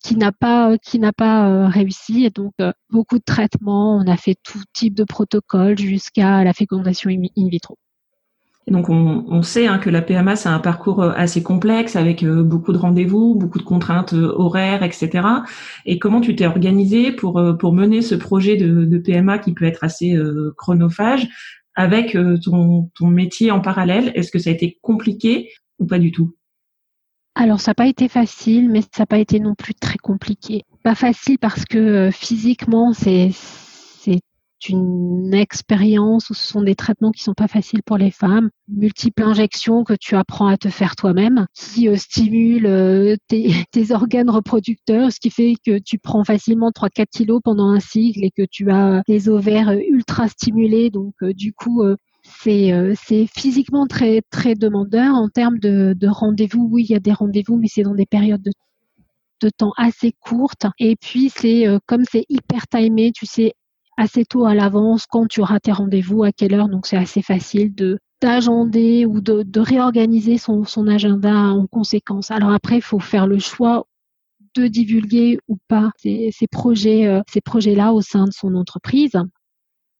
qui 0.00 0.16
n'a 0.16 0.32
pas 0.32 0.76
qui 0.78 0.98
n'a 0.98 1.12
pas 1.12 1.68
réussi. 1.68 2.24
Et 2.24 2.30
donc 2.30 2.52
beaucoup 2.90 3.18
de 3.18 3.24
traitements, 3.24 3.96
on 3.96 4.06
a 4.06 4.16
fait 4.16 4.36
tout 4.42 4.62
type 4.72 4.94
de 4.94 5.04
protocole 5.04 5.78
jusqu'à 5.78 6.44
la 6.44 6.52
fécondation 6.52 7.10
in 7.10 7.48
vitro 7.48 7.78
donc 8.70 8.88
on, 8.88 9.42
sait 9.42 9.66
hein, 9.66 9.78
que 9.78 9.90
la 9.90 10.02
PMA 10.02 10.36
c'est 10.36 10.48
un 10.48 10.58
parcours 10.58 11.02
euh, 11.02 11.12
assez 11.16 11.42
complexe 11.42 11.96
avec 11.96 12.22
euh, 12.22 12.42
beaucoup 12.42 12.72
de 12.72 12.78
rendez-vous, 12.78 13.34
beaucoup 13.34 13.58
de 13.58 13.64
contraintes 13.64 14.14
euh, 14.14 14.32
horaires, 14.36 14.82
etc. 14.82 15.26
Et 15.86 15.98
comment 15.98 16.20
tu 16.20 16.34
t'es 16.36 16.46
organisé 16.46 17.12
pour 17.12 17.40
pour 17.58 17.72
mener 17.72 18.02
ce 18.02 18.14
projet 18.14 18.56
de, 18.56 18.98
PMA 18.98 19.38
qui 19.38 19.54
peut 19.54 19.64
être 19.64 19.84
assez 19.84 20.16
chronophage 20.56 21.28
avec 21.74 22.16
ton 22.44 22.90
ton 22.94 23.06
métier 23.06 23.50
en 23.50 23.60
parallèle? 23.60 24.12
Est-ce 24.14 24.30
que 24.30 24.38
ça 24.38 24.50
a 24.50 24.52
été 24.52 24.78
compliqué 24.82 25.50
ou 25.78 25.86
pas 25.86 25.98
du 25.98 26.10
tout? 26.10 26.34
Alors 27.34 27.60
ça 27.60 27.70
n'a 27.70 27.76
pas 27.76 27.86
été 27.86 28.08
facile, 28.08 28.68
mais 28.68 28.80
ça 28.82 29.00
n'a 29.00 29.06
pas 29.06 29.18
été 29.18 29.38
non 29.38 29.54
plus 29.54 29.74
très 29.74 29.98
compliqué. 29.98 30.64
Pas 30.82 30.96
facile 30.96 31.38
parce 31.38 31.64
que 31.64 32.10
physiquement 32.12 32.92
c'est 32.92 33.30
une 34.68 35.34
expérience 35.34 36.30
où 36.30 36.34
ce 36.34 36.46
sont 36.46 36.62
des 36.62 36.74
traitements 36.74 37.12
qui 37.12 37.22
sont 37.22 37.34
pas 37.34 37.48
faciles 37.48 37.82
pour 37.82 37.98
les 37.98 38.10
femmes, 38.10 38.50
multiples 38.68 39.22
injections 39.22 39.84
que 39.84 39.94
tu 39.94 40.16
apprends 40.16 40.48
à 40.48 40.56
te 40.56 40.68
faire 40.68 40.96
toi-même, 40.96 41.46
qui 41.54 41.88
euh, 41.88 41.96
stimulent 41.96 42.66
euh, 42.66 43.16
tes, 43.28 43.52
organes 43.92 44.30
reproducteurs, 44.30 45.12
ce 45.12 45.20
qui 45.20 45.30
fait 45.30 45.54
que 45.64 45.78
tu 45.78 45.98
prends 45.98 46.24
facilement 46.24 46.70
3-4 46.70 47.06
kilos 47.10 47.40
pendant 47.42 47.70
un 47.70 47.80
cycle 47.80 48.24
et 48.24 48.30
que 48.30 48.42
tu 48.50 48.70
as 48.70 49.02
des 49.06 49.28
ovaires 49.28 49.72
ultra 49.88 50.28
stimulés. 50.28 50.90
Donc 50.90 51.14
euh, 51.22 51.32
du 51.32 51.52
coup, 51.52 51.82
c'est 52.42 52.72
c'est 53.02 53.26
physiquement 53.26 53.86
très 53.86 54.22
très 54.30 54.54
demandeur 54.54 55.14
en 55.14 55.28
termes 55.28 55.58
de, 55.58 55.94
de 55.96 56.08
rendez-vous. 56.08 56.68
Oui, 56.70 56.84
il 56.88 56.92
y 56.92 56.96
a 56.96 57.00
des 57.00 57.12
rendez-vous, 57.12 57.56
mais 57.56 57.68
c'est 57.68 57.82
dans 57.82 57.94
des 57.94 58.06
périodes 58.06 58.42
de 58.42 58.52
de 59.40 59.50
temps 59.50 59.72
assez 59.76 60.12
courtes 60.18 60.66
et 60.80 60.96
puis 60.96 61.30
c'est 61.30 61.66
comme 61.86 62.02
c'est 62.10 62.24
hyper 62.28 62.66
timé 62.66 63.12
tu 63.14 63.24
sais 63.24 63.52
assez 63.98 64.24
tôt 64.24 64.46
à 64.46 64.54
l'avance 64.54 65.06
quand 65.06 65.26
tu 65.26 65.40
auras 65.40 65.60
tes 65.60 65.72
rendez-vous, 65.72 66.22
à 66.22 66.32
quelle 66.32 66.54
heure. 66.54 66.68
Donc 66.68 66.86
c'est 66.86 66.96
assez 66.96 67.20
facile 67.20 67.74
de 67.74 67.98
d'agender 68.20 69.06
ou 69.06 69.20
de, 69.20 69.44
de 69.44 69.60
réorganiser 69.60 70.38
son, 70.38 70.64
son, 70.64 70.88
agenda 70.88 71.32
en 71.32 71.68
conséquence. 71.68 72.32
Alors 72.32 72.50
après, 72.50 72.76
il 72.76 72.82
faut 72.82 72.98
faire 72.98 73.28
le 73.28 73.38
choix 73.38 73.86
de 74.56 74.66
divulguer 74.66 75.38
ou 75.46 75.56
pas 75.68 75.92
ces, 75.98 76.30
ces 76.32 76.48
projets, 76.48 77.06
euh, 77.06 77.20
ces 77.28 77.40
projets-là 77.40 77.92
au 77.92 78.00
sein 78.00 78.24
de 78.24 78.32
son 78.32 78.56
entreprise. 78.56 79.12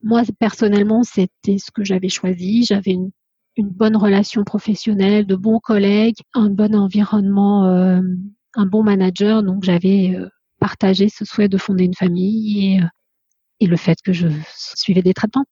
Moi, 0.02 0.23
personnellement, 0.40 1.05
c'était 1.05 1.59
ce 1.59 1.71
que 1.71 1.85
j'avais 1.85 2.09
choisi. 2.09 2.64
J'avais 2.64 2.90
une, 2.90 3.11
une, 3.57 3.69
bonne 3.69 3.97
relation 3.97 4.43
professionnelle, 4.43 5.25
de 5.25 5.37
bons 5.37 5.61
collègues, 5.61 6.19
un 6.35 6.50
bon 6.50 6.75
environnement, 6.75 7.67
euh, 7.67 8.00
un 8.55 8.67
bon 8.67 8.83
manager. 8.83 9.45
Donc, 9.45 9.62
j'avais 9.62 10.17
euh, 10.17 10.28
partagé 10.59 11.09
ce 11.09 11.25
souhait 11.25 11.49
de 11.49 11.59
fonder 11.59 11.85
une 11.85 11.95
famille 11.95 12.75
et 12.75 12.81
et 13.61 13.67
le 13.67 13.77
fait 13.77 13.99
que 14.05 14.12
je 14.12 14.29
suivais 14.75 15.03
des 15.03 15.15
traitements. 15.15 15.45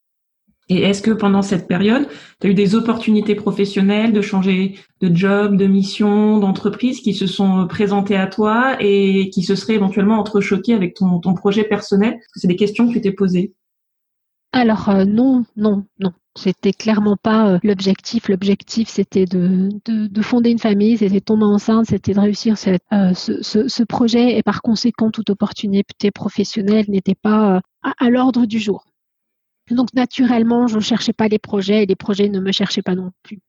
Et 0.68 0.82
est-ce 0.82 1.00
que 1.00 1.12
pendant 1.12 1.42
cette 1.42 1.68
période, 1.68 2.08
tu 2.40 2.48
as 2.48 2.50
eu 2.50 2.54
des 2.54 2.74
opportunités 2.74 3.36
professionnelles 3.36 4.12
de 4.12 4.20
changer 4.20 4.74
de 5.00 5.14
job, 5.14 5.56
de 5.56 5.66
mission, 5.66 6.38
d'entreprise 6.38 7.00
qui 7.00 7.14
se 7.14 7.28
sont 7.28 7.68
présentées 7.68 8.16
à 8.16 8.26
toi 8.26 8.76
et 8.80 9.30
qui 9.30 9.44
se 9.44 9.54
seraient 9.54 9.74
éventuellement 9.74 10.18
entrechoquées 10.18 10.74
avec 10.74 10.94
ton, 10.94 11.20
ton 11.20 11.34
projet 11.34 11.62
personnel? 11.62 12.18
C'est 12.34 12.48
des 12.48 12.56
questions 12.56 12.88
que 12.88 12.94
tu 12.94 13.00
t'es 13.00 13.12
posées 13.12 13.52
alors 14.56 14.88
euh, 14.88 15.04
non, 15.04 15.44
non, 15.56 15.84
non. 16.00 16.12
C'était 16.34 16.72
clairement 16.72 17.16
pas 17.16 17.48
euh, 17.48 17.58
l'objectif. 17.62 18.28
L'objectif, 18.28 18.88
c'était 18.88 19.24
de, 19.24 19.70
de, 19.86 20.22
fonder 20.22 20.50
une 20.50 20.58
famille, 20.58 20.98
c'était 20.98 21.20
de 21.20 21.24
tomber 21.24 21.44
enceinte, 21.44 21.86
c'était 21.86 22.12
de 22.12 22.20
réussir 22.20 22.56
euh, 22.92 23.14
ce, 23.14 23.82
projet. 23.84 24.36
Et 24.36 24.42
par 24.42 24.62
conséquent, 24.62 25.10
toute 25.10 25.30
opportunité 25.30 26.10
professionnelle 26.10 26.86
n'était 26.88 27.14
pas 27.14 27.60
à, 27.82 28.10
l'ordre 28.10 28.46
du 28.46 28.58
jour. 28.58 28.84
Donc 29.70 29.94
naturellement, 29.94 30.66
je 30.66 30.76
ne 30.76 30.80
cherchais 30.80 31.12
pas 31.14 31.28
les 31.28 31.38
projets 31.38 31.82
et 31.82 31.86
les 31.86 31.96
projets 31.96 32.28
ne 32.28 32.40
me 32.40 32.52
cherchaient 32.52 32.82
pas 32.82 32.94
non 32.94 33.10
plus. 33.22 33.40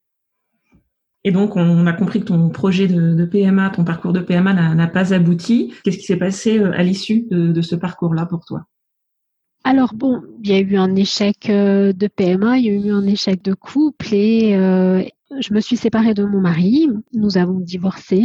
Et 1.23 1.31
donc, 1.31 1.57
on 1.57 1.87
a 1.87 1.93
compris 1.93 2.21
que 2.21 2.25
ton 2.25 2.49
projet 2.49 2.87
de, 2.87 3.25
PMA, 3.25 3.69
ton 3.71 3.83
parcours 3.83 4.13
de 4.13 4.21
PMA 4.21 4.53
n'a 4.53 4.87
pas 4.87 5.13
abouti. 5.13 5.73
Qu'est-ce 5.83 5.97
qui 5.97 6.05
s'est 6.05 6.17
passé 6.17 6.59
à 6.59 6.83
l'issue 6.83 7.27
de, 7.29 7.61
ce 7.61 7.75
parcours-là 7.75 8.25
pour 8.25 8.45
toi? 8.45 8.65
Alors 9.63 9.93
bon, 9.93 10.23
il 10.43 10.49
y 10.49 10.53
a 10.53 10.59
eu 10.59 10.77
un 10.77 10.95
échec 10.95 11.49
euh, 11.49 11.91
de 11.91 12.07
PMA, 12.07 12.57
il 12.57 12.65
y 12.65 12.69
a 12.69 12.73
eu 12.73 12.91
un 12.91 13.05
échec 13.05 13.41
de 13.43 13.53
couple 13.53 14.13
et 14.13 14.55
euh, 14.55 15.03
je 15.39 15.53
me 15.53 15.59
suis 15.59 15.75
séparée 15.75 16.13
de 16.13 16.23
mon 16.23 16.39
mari. 16.39 16.87
Nous 17.13 17.37
avons 17.37 17.59
divorcé. 17.59 18.23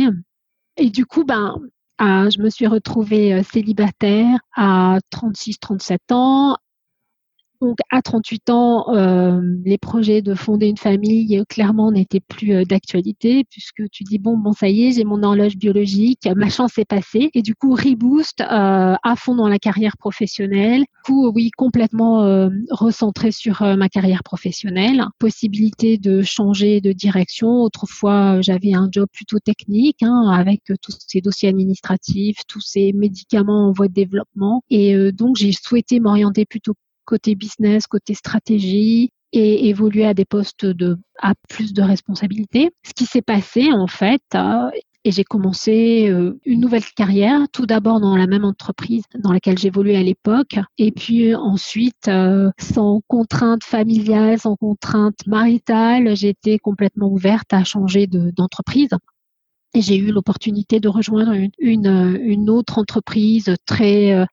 Et 0.76 0.88
du 0.88 1.04
coup, 1.04 1.24
ben, 1.24 1.56
je 1.98 2.40
me 2.40 2.48
suis 2.48 2.66
retrouvée 2.66 3.42
célibataire 3.42 4.38
à 4.54 4.98
36-37 5.12 5.98
ans 6.10 6.56
donc 7.62 7.78
à 7.90 8.02
38 8.02 8.50
ans, 8.50 8.92
euh, 8.92 9.40
les 9.64 9.78
projets 9.78 10.20
de 10.20 10.34
fonder 10.34 10.66
une 10.66 10.76
famille 10.76 11.38
euh, 11.38 11.44
clairement 11.48 11.92
n'étaient 11.92 12.18
plus 12.18 12.54
euh, 12.54 12.64
d'actualité 12.64 13.44
puisque 13.48 13.88
tu 13.92 14.02
dis 14.02 14.18
bon 14.18 14.36
bon 14.36 14.52
ça 14.52 14.68
y 14.68 14.88
est 14.88 14.92
j'ai 14.92 15.04
mon 15.04 15.22
horloge 15.22 15.56
biologique, 15.56 16.28
ma 16.34 16.48
chance 16.48 16.76
est 16.78 16.84
passée 16.84 17.30
et 17.34 17.40
du 17.40 17.54
coup 17.54 17.72
reboost 17.72 18.40
à 18.40 19.14
fond 19.16 19.36
dans 19.36 19.46
la 19.46 19.60
carrière 19.60 19.96
professionnelle. 19.96 20.80
Du 20.80 21.02
coup 21.04 21.30
oui 21.32 21.50
complètement 21.56 22.48
recentré 22.70 23.30
sur 23.30 23.62
ma 23.76 23.88
carrière 23.88 24.24
professionnelle, 24.24 25.04
possibilité 25.20 25.98
de 25.98 26.22
changer 26.22 26.80
de 26.80 26.92
direction. 26.92 27.62
Autrefois 27.62 28.40
j'avais 28.40 28.74
un 28.74 28.88
job 28.90 29.06
plutôt 29.12 29.38
technique 29.38 30.02
hein, 30.02 30.30
avec 30.32 30.62
tous 30.82 30.96
ces 31.06 31.20
dossiers 31.20 31.48
administratifs, 31.48 32.38
tous 32.48 32.60
ces 32.60 32.92
médicaments 32.92 33.68
en 33.68 33.72
voie 33.72 33.88
de 33.88 33.94
développement 33.94 34.64
et 34.68 35.12
donc 35.12 35.36
j'ai 35.36 35.52
souhaité 35.52 36.00
m'orienter 36.00 36.44
plutôt 36.44 36.74
côté 37.04 37.34
business, 37.34 37.86
côté 37.86 38.14
stratégie 38.14 39.10
et 39.32 39.68
évoluer 39.68 40.04
à 40.04 40.14
des 40.14 40.24
postes 40.24 40.66
de 40.66 40.98
à 41.20 41.34
plus 41.48 41.72
de 41.72 41.82
responsabilités. 41.82 42.70
Ce 42.84 42.92
qui 42.94 43.06
s'est 43.06 43.22
passé 43.22 43.72
en 43.72 43.86
fait, 43.86 44.22
euh, 44.34 44.70
et 45.04 45.10
j'ai 45.10 45.24
commencé 45.24 46.08
euh, 46.08 46.38
une 46.44 46.60
nouvelle 46.60 46.84
carrière, 46.84 47.46
tout 47.52 47.66
d'abord 47.66 48.00
dans 48.00 48.16
la 48.16 48.26
même 48.26 48.44
entreprise 48.44 49.02
dans 49.18 49.32
laquelle 49.32 49.58
j'évoluais 49.58 49.96
à 49.96 50.02
l'époque, 50.02 50.56
et 50.78 50.92
puis 50.92 51.34
ensuite, 51.34 52.08
euh, 52.08 52.50
sans 52.58 53.00
contrainte 53.08 53.64
familiale, 53.64 54.38
sans 54.38 54.54
contrainte 54.56 55.26
maritale, 55.26 56.14
j'étais 56.14 56.58
complètement 56.58 57.08
ouverte 57.08 57.52
à 57.52 57.64
changer 57.64 58.06
d'entreprise. 58.06 58.90
et 59.74 59.80
j'ai 59.80 59.96
eu 59.96 60.12
l'opportunité 60.12 60.80
de 60.80 60.88
rejoindre 60.88 61.32
une, 61.32 61.50
une, 61.58 62.20
une, 62.22 62.50
autre 62.50 62.78
entreprise 62.78 63.54
très 63.64 64.26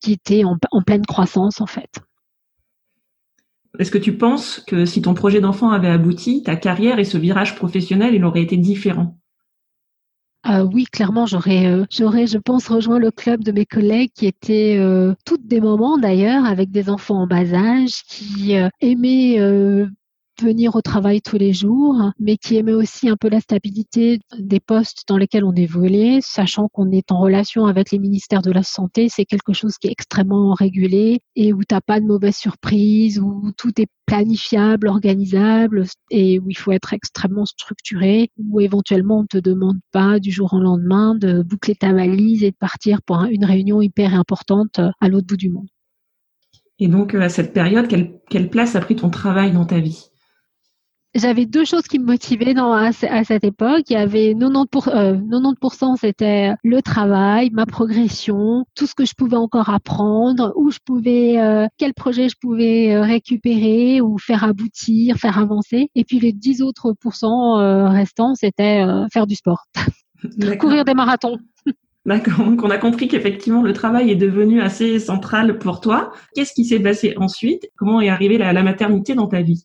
qui 0.00 0.12
était 0.12 0.44
en, 0.44 0.56
pleine 0.82 1.04
croissance 1.06 1.60
en 1.60 1.66
fait. 1.66 1.90
Est-ce 3.78 3.90
que 3.90 3.98
tu 3.98 4.16
penses 4.16 4.60
que 4.66 4.84
si 4.84 5.02
ton 5.02 5.14
projet 5.14 5.40
d'enfant 5.40 5.70
avait 5.70 5.88
abouti, 5.88 6.42
ta 6.42 6.54
carrière 6.54 6.98
et 6.98 7.04
ce 7.04 7.18
virage 7.18 7.56
professionnel, 7.56 8.14
il 8.14 8.24
aurait 8.24 8.42
été 8.42 8.56
différent? 8.56 9.18
Euh, 10.46 10.62
oui, 10.62 10.84
clairement, 10.84 11.26
j'aurais, 11.26 11.66
euh, 11.66 11.84
j'aurais, 11.90 12.26
je 12.26 12.36
pense, 12.36 12.68
rejoint 12.68 12.98
le 12.98 13.10
club 13.10 13.42
de 13.42 13.50
mes 13.50 13.64
collègues 13.64 14.10
qui 14.14 14.26
étaient 14.26 14.76
euh, 14.78 15.14
toutes 15.24 15.46
des 15.46 15.60
mamans 15.60 15.96
d'ailleurs, 15.96 16.44
avec 16.44 16.70
des 16.70 16.90
enfants 16.90 17.22
en 17.22 17.26
bas 17.26 17.54
âge, 17.54 18.02
qui 18.06 18.54
aimaient 18.80 19.38
venir 20.40 20.74
au 20.76 20.82
travail 20.82 21.20
tous 21.20 21.38
les 21.38 21.52
jours, 21.52 22.10
mais 22.18 22.36
qui 22.36 22.56
aimait 22.56 22.72
aussi 22.72 23.08
un 23.08 23.16
peu 23.16 23.28
la 23.28 23.40
stabilité 23.40 24.20
des 24.38 24.60
postes 24.60 25.04
dans 25.08 25.16
lesquels 25.16 25.44
on 25.44 25.52
évoluait, 25.52 26.18
sachant 26.20 26.68
qu'on 26.68 26.90
est 26.90 27.12
en 27.12 27.20
relation 27.20 27.66
avec 27.66 27.90
les 27.90 27.98
ministères 27.98 28.42
de 28.42 28.50
la 28.50 28.62
Santé, 28.62 29.08
c'est 29.08 29.24
quelque 29.24 29.52
chose 29.52 29.78
qui 29.78 29.88
est 29.88 29.92
extrêmement 29.92 30.54
régulé 30.54 31.20
et 31.36 31.52
où 31.52 31.62
t'as 31.64 31.80
pas 31.80 32.00
de 32.00 32.06
mauvaises 32.06 32.36
surprises, 32.36 33.18
où 33.18 33.52
tout 33.56 33.80
est 33.80 33.88
planifiable, 34.06 34.88
organisable 34.88 35.84
et 36.10 36.38
où 36.38 36.50
il 36.50 36.56
faut 36.56 36.72
être 36.72 36.92
extrêmement 36.92 37.46
structuré, 37.46 38.30
où 38.38 38.60
éventuellement 38.60 39.20
on 39.20 39.26
te 39.26 39.38
demande 39.38 39.78
pas 39.92 40.20
du 40.20 40.30
jour 40.30 40.52
au 40.54 40.60
lendemain 40.60 41.14
de 41.14 41.42
boucler 41.42 41.74
ta 41.74 41.92
valise 41.92 42.42
et 42.44 42.50
de 42.50 42.56
partir 42.56 43.02
pour 43.02 43.22
une 43.24 43.44
réunion 43.44 43.80
hyper 43.80 44.14
importante 44.14 44.80
à 45.00 45.08
l'autre 45.08 45.26
bout 45.26 45.36
du 45.36 45.50
monde. 45.50 45.68
Et 46.80 46.88
donc, 46.88 47.14
à 47.14 47.28
cette 47.28 47.52
période, 47.52 47.86
quelle 47.88 48.50
place 48.50 48.74
a 48.74 48.80
pris 48.80 48.96
ton 48.96 49.08
travail 49.08 49.52
dans 49.52 49.64
ta 49.64 49.78
vie? 49.78 50.10
J'avais 51.14 51.46
deux 51.46 51.64
choses 51.64 51.84
qui 51.84 51.98
me 51.98 52.06
motivaient 52.06 52.54
dans, 52.54 52.72
à, 52.72 52.92
cette 52.92 53.44
époque. 53.44 53.84
Il 53.88 53.92
y 53.92 53.96
avait 53.96 54.34
90%, 54.34 54.66
pour, 54.66 54.86
90% 54.86 55.92
euh, 55.92 55.96
c'était 56.00 56.52
le 56.62 56.82
travail, 56.82 57.50
ma 57.52 57.66
progression, 57.66 58.64
tout 58.74 58.86
ce 58.86 58.94
que 58.94 59.04
je 59.04 59.14
pouvais 59.14 59.36
encore 59.36 59.70
apprendre, 59.70 60.52
où 60.56 60.70
je 60.70 60.78
pouvais, 60.84 61.38
euh, 61.38 61.66
quel 61.78 61.94
projet 61.94 62.28
je 62.28 62.36
pouvais 62.40 62.94
euh, 62.94 63.02
récupérer 63.02 64.00
ou 64.00 64.18
faire 64.18 64.44
aboutir, 64.44 65.16
faire 65.16 65.38
avancer. 65.38 65.88
Et 65.94 66.04
puis 66.04 66.18
les 66.18 66.32
10 66.32 66.62
autres 66.62 66.92
pourcents 66.92 67.54
restants, 67.88 68.34
c'était 68.34 68.84
faire 69.12 69.26
du 69.26 69.34
sport, 69.34 69.64
courir 70.58 70.84
des 70.84 70.94
marathons. 70.94 71.38
D'accord, 72.06 72.44
donc 72.44 72.62
on 72.62 72.70
a 72.70 72.76
compris 72.76 73.08
qu'effectivement 73.08 73.62
le 73.62 73.72
travail 73.72 74.10
est 74.10 74.16
devenu 74.16 74.60
assez 74.60 74.98
central 74.98 75.58
pour 75.58 75.80
toi. 75.80 76.12
Qu'est-ce 76.34 76.52
qui 76.52 76.64
s'est 76.64 76.80
passé 76.80 77.14
ensuite? 77.16 77.70
Comment 77.76 78.00
est 78.00 78.10
arrivée 78.10 78.36
la 78.36 78.62
maternité 78.62 79.14
dans 79.14 79.26
ta 79.26 79.40
vie? 79.40 79.64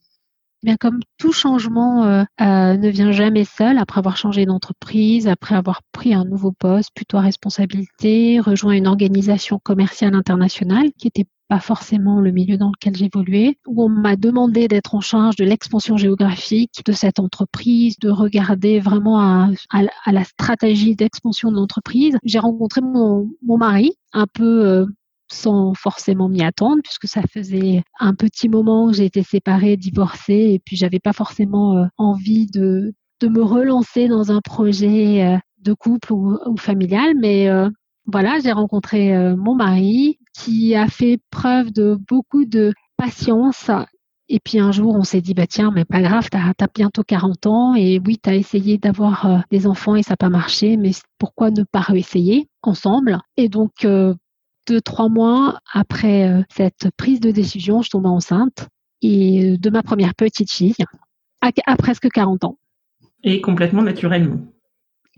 Bien 0.62 0.76
comme 0.76 1.00
tout 1.18 1.32
changement 1.32 2.04
euh, 2.04 2.24
euh, 2.42 2.76
ne 2.76 2.90
vient 2.90 3.14
jamais 3.14 3.46
seul, 3.46 3.78
après 3.78 4.00
avoir 4.00 4.18
changé 4.18 4.46
d'entreprise, 4.46 5.28
après 5.28 5.56
avoir 5.56 5.82
pris 5.94 6.14
un 6.14 6.26
nouveau 6.26 6.52
poste, 6.52 6.90
plutôt 6.94 7.16
à 7.18 7.22
responsabilité, 7.22 8.42
rejoint 8.42 8.74
une 8.74 8.88
organisation 8.88 9.60
commerciale 9.60 10.16
internationale 10.16 10.92
qui 10.98 11.08
était 11.08 11.28
pas 11.50 11.60
forcément 11.60 12.20
le 12.22 12.32
milieu 12.32 12.58
dans 12.58 12.70
lequel 12.70 12.96
j'évoluais, 12.96 13.58
où 13.66 13.84
on 13.84 13.90
m'a 13.90 14.16
demandé 14.16 14.68
d'être 14.68 14.94
en 14.96 15.02
charge 15.02 15.36
de 15.36 15.44
l'expansion 15.44 15.98
géographique 15.98 16.82
de 16.86 16.92
cette 16.92 17.20
entreprise, 17.20 17.98
de 18.00 18.10
regarder 18.10 18.80
vraiment 18.80 19.20
à, 19.20 19.50
à, 19.72 20.12
la 20.12 20.24
stratégie 20.24 20.96
d'expansion 20.96 21.50
de 21.52 21.56
l'entreprise. 21.56 22.18
J'ai 22.24 22.38
rencontré 22.38 22.82
mon, 22.82 23.32
mon 23.42 23.58
mari, 23.58 23.94
un 24.14 24.28
peu 24.28 24.68
euh, 24.68 24.86
sans 25.32 25.74
forcément 25.74 26.30
m'y 26.30 26.44
attendre, 26.44 26.82
puisque 26.84 27.08
ça 27.08 27.22
faisait 27.32 27.84
un 28.00 28.14
petit 28.14 28.50
moment 28.50 28.88
que 28.88 28.94
j'étais 28.94 29.24
séparée, 29.24 29.78
divorcée, 29.78 30.54
et 30.54 30.62
puis 30.64 30.76
j'avais 30.76 31.00
pas 31.00 31.14
forcément 31.14 31.78
euh, 31.78 31.86
envie 31.98 32.48
de, 32.48 32.94
de 33.22 33.28
me 33.28 33.44
relancer 33.44 34.08
dans 34.08 34.32
un 34.32 34.42
projet 34.42 35.26
euh, 35.26 35.38
de 35.62 35.74
couple 35.74 36.14
ou, 36.14 36.38
familial. 36.58 37.14
Mais 37.20 37.50
euh, 37.50 37.70
voilà, 38.06 38.40
j'ai 38.40 38.52
rencontré 38.52 39.36
mon 39.36 39.56
mari 39.56 40.18
qui 40.34 40.74
a 40.76 40.88
fait 40.88 41.20
preuve 41.30 41.72
de 41.72 41.98
beaucoup 42.08 42.46
de 42.46 42.74
patience. 42.98 43.70
Et 44.30 44.40
puis 44.40 44.60
un 44.60 44.72
jour, 44.72 44.96
on 44.96 45.04
s'est 45.04 45.22
dit, 45.22 45.34
bah 45.34 45.48
tiens, 45.48 45.72
mais 45.74 45.86
pas 45.86 46.02
grave, 46.02 46.30
t'as 46.32 46.54
as 46.60 46.68
bientôt 46.74 47.04
40 47.04 47.46
ans 47.48 47.76
et 47.76 48.00
oui, 48.06 48.18
t'as 48.22 48.36
essayé 48.36 48.78
d'avoir 48.78 49.44
des 49.52 49.68
enfants 49.68 49.96
et 49.96 50.04
ça 50.04 50.14
n'a 50.14 50.18
pas 50.18 50.30
marché, 50.30 50.78
mais 50.78 50.92
pourquoi 51.18 51.52
ne 51.52 51.64
pas 51.64 51.82
réessayer 51.82 52.48
ensemble? 52.64 53.20
Et 53.38 53.50
donc, 53.50 53.86
deux, 54.70 54.82
trois 54.82 55.10
mois 55.10 55.60
après 55.74 56.30
euh, 56.30 56.44
cette 56.50 56.90
prise 56.96 57.20
de 57.20 57.32
décision, 57.32 57.82
je 57.82 57.90
tombe 57.90 58.06
enceinte 58.06 58.68
et 59.02 59.54
euh, 59.54 59.58
de 59.58 59.70
ma 59.72 59.82
première 59.82 60.14
petite 60.14 60.52
fille 60.52 60.76
à, 61.42 61.76
presque 61.76 62.10
40 62.10 62.44
ans. 62.44 62.58
Et 63.24 63.42
complètement 63.42 63.82
naturellement. 63.82 64.38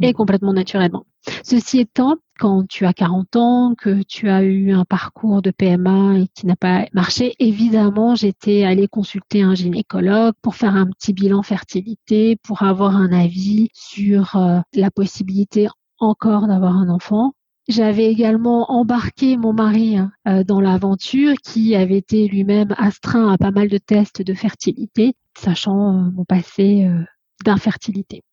Et 0.02 0.14
complètement 0.14 0.54
naturellement. 0.54 1.06
Ceci 1.44 1.80
étant, 1.80 2.16
quand 2.40 2.68
tu 2.68 2.86
as 2.86 2.94
40 2.94 3.36
ans, 3.36 3.76
que 3.78 4.02
tu 4.04 4.30
as 4.30 4.42
eu 4.42 4.72
un 4.72 4.86
parcours 4.86 5.42
de 5.42 5.52
PMA 5.52 6.20
et 6.20 6.28
qui 6.34 6.48
n'a 6.48 6.56
pas 6.56 6.86
marché, 6.94 7.36
évidemment, 7.38 8.16
j'étais 8.16 8.64
allée 8.64 8.88
consulter 8.88 9.44
un 9.44 9.54
gynécologue 9.54 10.34
pour 10.42 10.56
faire 10.56 10.76
un 10.76 10.88
petit 10.88 11.14
bilan 11.14 11.44
fertilité, 11.44 12.38
pour 12.42 12.64
avoir 12.64 12.96
un 12.96 13.12
avis 13.12 13.70
sur 13.74 14.38
euh, 14.38 14.60
la 14.74 14.90
possibilité 14.90 15.68
encore 16.00 16.48
d'avoir 16.48 16.78
un 16.78 16.90
enfant. 16.90 17.34
J'avais 17.68 18.12
également 18.12 18.72
embarqué 18.72 19.38
mon 19.38 19.54
mari 19.54 19.98
euh, 20.28 20.44
dans 20.44 20.60
l'aventure 20.60 21.36
qui 21.44 21.76
avait 21.76 21.98
été 21.98 22.28
lui-même 22.28 22.74
astreint 22.78 23.32
à 23.32 23.38
pas 23.38 23.52
mal 23.52 23.68
de 23.68 23.78
tests 23.78 24.24
de 24.24 24.34
fertilité, 24.34 25.14
sachant 25.38 25.94
euh, 25.94 26.10
mon 26.12 26.26
passé 26.26 26.86
euh, 26.86 27.04
d'infertilité. 27.46 28.24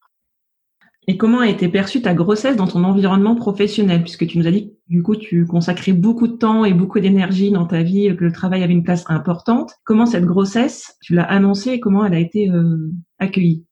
Et 1.07 1.17
comment 1.17 1.41
a 1.41 1.49
été 1.49 1.69
perçue 1.69 2.03
ta 2.03 2.15
grossesse 2.15 2.57
dans 2.57 2.67
ton 2.67 2.85
environnement 2.85 3.35
professionnel? 3.35 4.03
Puisque 4.03 4.27
tu 4.27 4.39
nous 4.39 4.47
as 4.47 4.51
dit 4.51 4.71
que 4.71 4.75
du 4.89 5.03
coup 5.03 5.17
tu 5.17 5.47
consacrais 5.47 5.93
beaucoup 5.93 6.27
de 6.27 6.37
temps 6.37 6.65
et 6.65 6.75
beaucoup 6.75 7.01
d'énergie 7.01 7.51
dans 7.51 7.67
ta 7.67 7.83
vie, 7.83 8.15
que 8.17 8.25
le 8.25 8.33
travail 8.33 8.63
avait 8.63 8.75
une 8.75 8.83
place 8.83 9.05
importante. 9.09 9.73
Comment 9.85 10.07
cette 10.07 10.27
grossesse, 10.27 10.97
tu 11.03 11.15
l'as 11.15 11.25
annoncée 11.25 11.73
et 11.73 11.81
comment 11.81 12.05
elle 12.05 12.15
a 12.15 12.21
été 12.21 12.51
accueillie? 13.19 13.65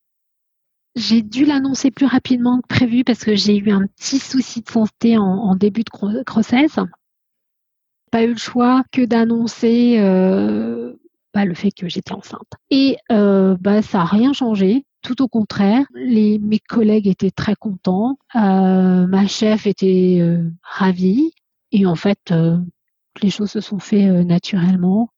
J'ai 0.96 1.20
dû 1.20 1.44
l'annoncer 1.44 1.90
plus 1.90 2.06
rapidement 2.06 2.60
que 2.60 2.66
prévu 2.66 3.04
parce 3.04 3.22
que 3.22 3.36
j'ai 3.36 3.56
eu 3.56 3.70
un 3.70 3.86
petit 3.86 4.18
souci 4.18 4.62
de 4.62 4.68
santé 4.68 5.18
en, 5.18 5.54
début 5.54 5.82
de 5.82 6.24
grossesse. 6.24 6.78
Pas 8.10 8.22
eu 8.22 8.30
le 8.30 8.38
choix 8.38 8.82
que 8.92 9.04
d'annoncer 9.04 9.98
euh, 9.98 10.94
bah, 11.34 11.44
le 11.44 11.54
fait 11.54 11.70
que 11.70 11.88
j'étais 11.88 12.14
enceinte. 12.14 12.50
Et 12.70 12.96
euh, 13.12 13.56
bah, 13.60 13.82
ça 13.82 13.98
n'a 13.98 14.04
rien 14.04 14.32
changé. 14.32 14.86
Tout 15.02 15.22
au 15.22 15.28
contraire, 15.28 15.84
les, 15.94 16.38
mes 16.38 16.58
collègues 16.58 17.06
étaient 17.06 17.30
très 17.30 17.54
contents, 17.54 18.18
euh, 18.34 19.06
ma 19.06 19.26
chef 19.26 19.66
était 19.66 20.20
ravie, 20.62 21.30
et 21.70 21.86
en 21.86 21.94
fait, 21.94 22.34
les 23.22 23.30
choses 23.30 23.50
se 23.50 23.60
sont 23.60 23.78
faites 23.78 24.10
naturellement. 24.26 25.10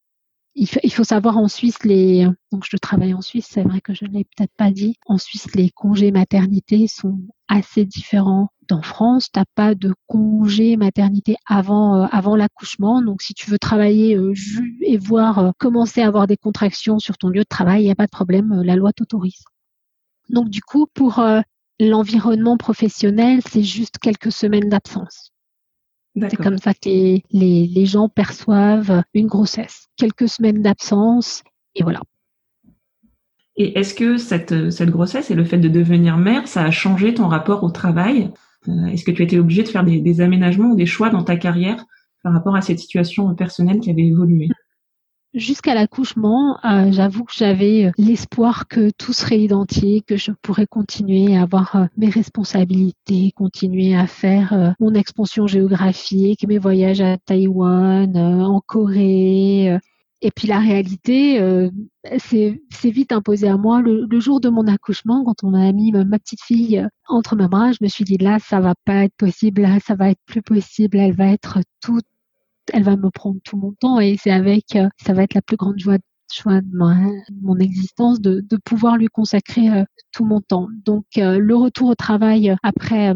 Il, 0.59 0.93
faut 0.93 1.05
savoir 1.05 1.39
en 1.39 1.49
Suisse 1.49 1.85
les 1.85 2.27
donc 2.51 2.65
je 2.69 2.77
travaille 2.77 3.15
en 3.15 3.21
Suisse, 3.21 3.47
c'est 3.49 3.63
vrai 3.63 3.81
que 3.81 3.95
je 3.95 4.05
ne 4.05 4.11
l'ai 4.11 4.25
peut-être 4.25 4.53
pas 4.57 4.71
dit. 4.71 4.97
En 5.07 5.19
Suisse, 5.19 5.55
les 5.55 5.71
congés 5.71 6.11
maternité 6.11 6.89
sont 6.89 7.21
assez 7.49 7.85
différents 7.85 8.49
d'en 8.69 8.83
France. 8.83 9.31
T'as 9.33 9.45
pas 9.55 9.75
de 9.75 9.95
congé 10.07 10.77
maternité 10.77 11.37
avant 11.47 12.05
euh, 12.05 12.37
l'accouchement. 12.37 13.03
Donc 13.03 13.23
si 13.23 13.35
tu 13.35 13.51
veux 13.51 13.59
travailler 13.59 14.17
euh, 14.17 14.35
et 14.83 14.99
voir 14.99 15.39
euh, 15.39 15.51
commencer 15.59 16.03
à 16.03 16.07
avoir 16.07 16.27
des 16.27 16.37
contractions 16.37 16.99
sur 16.99 17.19
ton 17.19 17.29
lieu 17.29 17.41
de 17.41 17.49
travail, 17.49 17.83
il 17.83 17.87
n'y 17.87 17.93
a 17.93 17.97
pas 17.97 18.07
de 18.07 18.11
problème, 18.11 18.63
la 18.63 18.77
loi 18.77 18.93
t'autorise. 18.93 19.45
Donc 20.29 20.51
du 20.51 20.61
coup, 20.61 20.87
pour 20.93 21.25
l'environnement 21.81 22.57
professionnel, 22.59 23.41
c'est 23.49 23.63
juste 23.63 23.99
quelques 23.99 24.33
semaines 24.33 24.69
d'absence. 24.69 25.33
C'est 26.31 26.37
comme 26.37 26.59
ça 26.59 26.75
que 26.75 26.81
les, 26.89 27.23
les, 27.33 27.87
gens 27.87 28.09
perçoivent 28.09 29.03
une 29.15 29.27
grossesse. 29.27 29.89
Quelques 29.97 30.29
semaines 30.29 30.63
d'absence 30.63 31.43
et 31.75 31.83
voilà. 31.83 32.01
Et 33.57 33.79
est-ce 33.79 33.93
que 33.95 34.17
cette, 34.17 34.71
cette 34.71 34.91
grossesse 34.91 35.31
et 35.31 35.35
le 35.35 35.45
fait 35.45 35.59
de 35.59 35.69
devenir 35.69 36.17
mère, 36.17 36.47
ça 36.47 36.63
a 36.63 36.71
changé 36.71 37.15
ton 37.15 37.27
rapport 37.27 37.65
au 37.65 37.71
travail? 37.71 38.31
Euh, 38.69 38.87
Est-ce 38.87 39.05
que 39.05 39.11
tu 39.11 39.23
été 39.23 39.39
obligée 39.39 39.65
de 39.65 39.69
faire 39.69 39.85
des, 39.85 40.01
des, 40.01 40.21
aménagements 40.21 40.71
ou 40.71 40.77
des 40.77 40.87
choix 40.87 41.11
dans 41.11 41.25
ta 41.25 41.37
carrière 41.37 41.85
par 42.23 42.33
rapport 42.33 42.55
à 42.55 42.61
cette 42.63 42.79
situation 42.79 43.35
personnelle 43.35 43.81
qui 43.81 43.91
avait 43.91 44.07
évolué? 44.07 44.49
Jusqu'à 45.39 45.73
l'accouchement, 45.73 46.59
euh, 46.65 46.91
j'avoue 46.91 47.23
que 47.23 47.33
j'avais 47.33 47.85
euh, 47.85 47.91
l'espoir 47.97 48.67
que 48.67 48.91
tout 48.99 49.13
serait 49.13 49.39
identique, 49.39 50.07
que 50.07 50.17
je 50.17 50.33
pourrais 50.43 50.67
continuer 50.67 51.37
à 51.37 51.43
avoir 51.43 51.77
euh, 51.77 51.85
mes 51.97 52.11
responsabilités, 52.11 53.31
continuer 53.37 53.95
à 53.95 54.09
faire 54.09 54.75
mon 54.81 54.95
expansion 54.95 55.47
géographique, 55.47 56.45
mes 56.49 56.59
voyages 56.59 57.01
à 57.01 57.19
Taïwan, 57.19 58.17
en 58.17 58.61
Corée. 58.61 59.79
Et 60.23 60.31
puis 60.35 60.49
la 60.49 60.59
réalité, 60.59 61.41
c'est 62.19 62.91
vite 62.91 63.13
imposé 63.13 63.47
à 63.47 63.57
moi. 63.57 63.81
Le, 63.81 64.19
jour 64.19 64.41
de 64.41 64.49
mon 64.49 64.67
accouchement, 64.67 65.25
quand 65.25 65.45
on 65.45 65.55
a 65.55 65.71
mis 65.73 65.93
ma 65.93 66.19
petite 66.19 66.43
fille 66.43 66.85
entre 67.07 67.37
mes 67.37 67.47
bras, 67.47 67.71
je 67.71 67.79
me 67.81 67.89
suis 67.89 68.05
dit 68.05 68.19
là, 68.19 68.39
ça 68.41 68.59
va 68.59 68.75
pas 68.85 69.05
être 69.05 69.15
possible, 69.17 69.63
là, 69.63 69.79
ça 69.87 69.95
va 69.95 70.11
être 70.11 70.21
plus 70.27 70.43
possible, 70.43 70.99
elle 70.99 71.15
va 71.15 71.29
être 71.29 71.61
toute 71.81 72.05
elle 72.73 72.83
va 72.83 72.97
me 72.97 73.11
prendre 73.11 73.39
tout 73.45 73.57
mon 73.57 73.73
temps 73.73 74.01
et 74.01 74.17
c'est 74.21 74.31
avec, 74.31 74.77
euh, 74.77 74.89
ça 75.05 75.13
va 75.13 75.23
être 75.23 75.35
la 75.35 75.43
plus 75.43 75.57
grande 75.57 75.79
joie 75.79 75.99
de 75.99 76.03
mon 77.43 77.59
existence 77.59 78.21
de, 78.21 78.45
pouvoir 78.65 78.99
lui 78.99 79.07
consacrer 79.07 79.71
euh, 79.71 79.85
tout 80.13 80.25
mon 80.25 80.41
temps. 80.41 80.69
Donc 80.85 81.07
euh, 81.17 81.39
le 81.39 81.57
retour 81.57 81.89
au 81.89 81.95
travail 81.95 82.55
après 82.63 83.15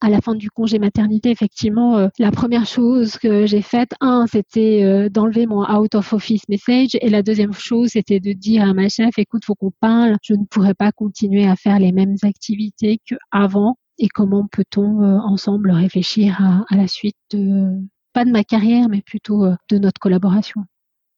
à 0.00 0.10
la 0.10 0.20
fin 0.20 0.34
du 0.34 0.50
congé 0.50 0.80
maternité, 0.80 1.30
effectivement, 1.30 2.08
la 2.18 2.32
première 2.32 2.66
chose 2.66 3.18
que 3.18 3.46
j'ai 3.46 3.62
faite, 3.62 3.92
un, 4.00 4.26
c'était 4.26 5.08
d'enlever 5.10 5.46
mon 5.46 5.62
out 5.64 5.94
of 5.94 6.12
office 6.12 6.42
message, 6.48 6.96
et 7.00 7.08
la 7.08 7.22
deuxième 7.22 7.52
chose, 7.52 7.90
c'était 7.92 8.18
de 8.18 8.32
dire 8.32 8.68
à 8.68 8.74
ma 8.74 8.88
chef, 8.88 9.16
écoute, 9.16 9.44
faut 9.44 9.54
qu'on 9.54 9.70
parle. 9.78 10.16
Je 10.24 10.34
ne 10.34 10.44
pourrais 10.50 10.74
pas 10.74 10.90
continuer 10.90 11.46
à 11.46 11.54
faire 11.54 11.78
les 11.78 11.92
mêmes 11.92 12.16
activités 12.22 12.98
qu'avant. 13.06 13.76
Et 13.98 14.08
comment 14.08 14.48
peut-on 14.50 15.04
ensemble 15.20 15.70
réfléchir 15.70 16.36
à, 16.40 16.64
à 16.68 16.76
la 16.76 16.88
suite 16.88 17.14
de, 17.30 17.78
pas 18.12 18.24
de 18.24 18.30
ma 18.30 18.44
carrière, 18.44 18.88
mais 18.88 19.02
plutôt 19.02 19.44
euh, 19.44 19.54
de 19.70 19.78
notre 19.78 20.00
collaboration. 20.00 20.64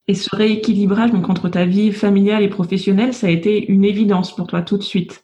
Et 0.07 0.15
ce 0.15 0.35
rééquilibrage 0.35 1.13
donc 1.13 1.31
entre 1.31 1.49
ta 1.49 1.65
vie 1.65 1.93
familiale 1.93 2.43
et 2.43 2.49
professionnelle, 2.49 3.15
ça 3.15 3.29
a 3.29 3.31
été 3.31 3.71
une 3.71 3.85
évidence 3.85 4.35
pour 4.35 4.47
toi 4.47 4.63
tout 4.63 4.77
de 4.77 4.83
suite 4.83 5.24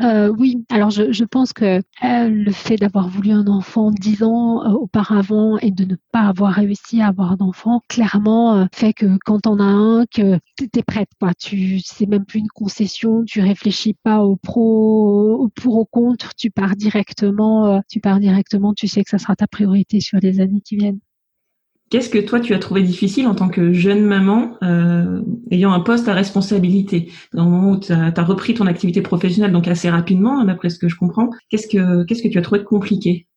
euh, 0.00 0.28
oui, 0.36 0.64
alors 0.70 0.90
je, 0.90 1.12
je 1.12 1.24
pense 1.24 1.52
que 1.52 1.80
euh, 2.02 2.28
le 2.28 2.50
fait 2.50 2.76
d'avoir 2.76 3.08
voulu 3.08 3.30
un 3.30 3.46
enfant 3.46 3.92
dix 3.92 4.24
ans 4.24 4.64
euh, 4.64 4.72
auparavant 4.72 5.56
et 5.58 5.70
de 5.70 5.84
ne 5.84 5.94
pas 6.10 6.22
avoir 6.22 6.52
réussi 6.52 7.00
à 7.00 7.08
avoir 7.08 7.36
d'enfant, 7.36 7.80
clairement 7.88 8.56
euh, 8.56 8.66
fait 8.74 8.92
que 8.92 9.16
quand 9.24 9.46
on 9.46 9.60
a 9.60 9.64
un, 9.64 10.04
que 10.06 10.38
tu 10.58 10.68
es 10.74 10.82
prête, 10.82 11.10
quoi. 11.20 11.32
Tu 11.34 11.78
c'est 11.84 12.06
même 12.06 12.24
plus 12.24 12.40
une 12.40 12.48
concession, 12.48 13.22
tu 13.24 13.40
réfléchis 13.40 13.94
pas 13.94 14.24
au 14.24 14.34
pro, 14.36 15.36
au 15.44 15.48
pour 15.50 15.76
au 15.78 15.84
contre, 15.84 16.34
tu 16.34 16.50
pars 16.50 16.74
directement, 16.74 17.80
tu 17.88 18.00
pars 18.00 18.18
directement, 18.18 18.74
tu 18.74 18.88
sais 18.88 19.04
que 19.04 19.10
ça 19.10 19.18
sera 19.18 19.36
ta 19.36 19.46
priorité 19.46 20.00
sur 20.00 20.18
les 20.20 20.40
années 20.40 20.60
qui 20.60 20.76
viennent. 20.76 20.98
Qu'est-ce 21.94 22.10
que 22.10 22.18
toi 22.18 22.40
tu 22.40 22.54
as 22.54 22.58
trouvé 22.58 22.82
difficile 22.82 23.28
en 23.28 23.36
tant 23.36 23.48
que 23.48 23.72
jeune 23.72 24.04
maman 24.04 24.56
euh, 24.64 25.22
ayant 25.52 25.72
un 25.72 25.78
poste 25.78 26.08
à 26.08 26.12
responsabilité? 26.12 27.12
Dans 27.32 27.44
le 27.44 27.50
moment 27.52 27.70
où 27.70 27.78
tu 27.78 27.92
as, 27.92 28.24
repris 28.24 28.52
ton 28.54 28.66
activité 28.66 29.00
professionnelle, 29.00 29.52
donc 29.52 29.68
assez 29.68 29.88
rapidement, 29.88 30.40
hein, 30.40 30.44
d'après 30.44 30.70
ce 30.70 30.80
que 30.80 30.88
je 30.88 30.96
comprends, 30.96 31.30
qu'est-ce 31.50 31.68
que 31.68 32.02
qu'est-ce 32.02 32.24
que 32.24 32.28
tu 32.28 32.36
as 32.36 32.42
trouvé 32.42 32.64
compliqué? 32.64 33.28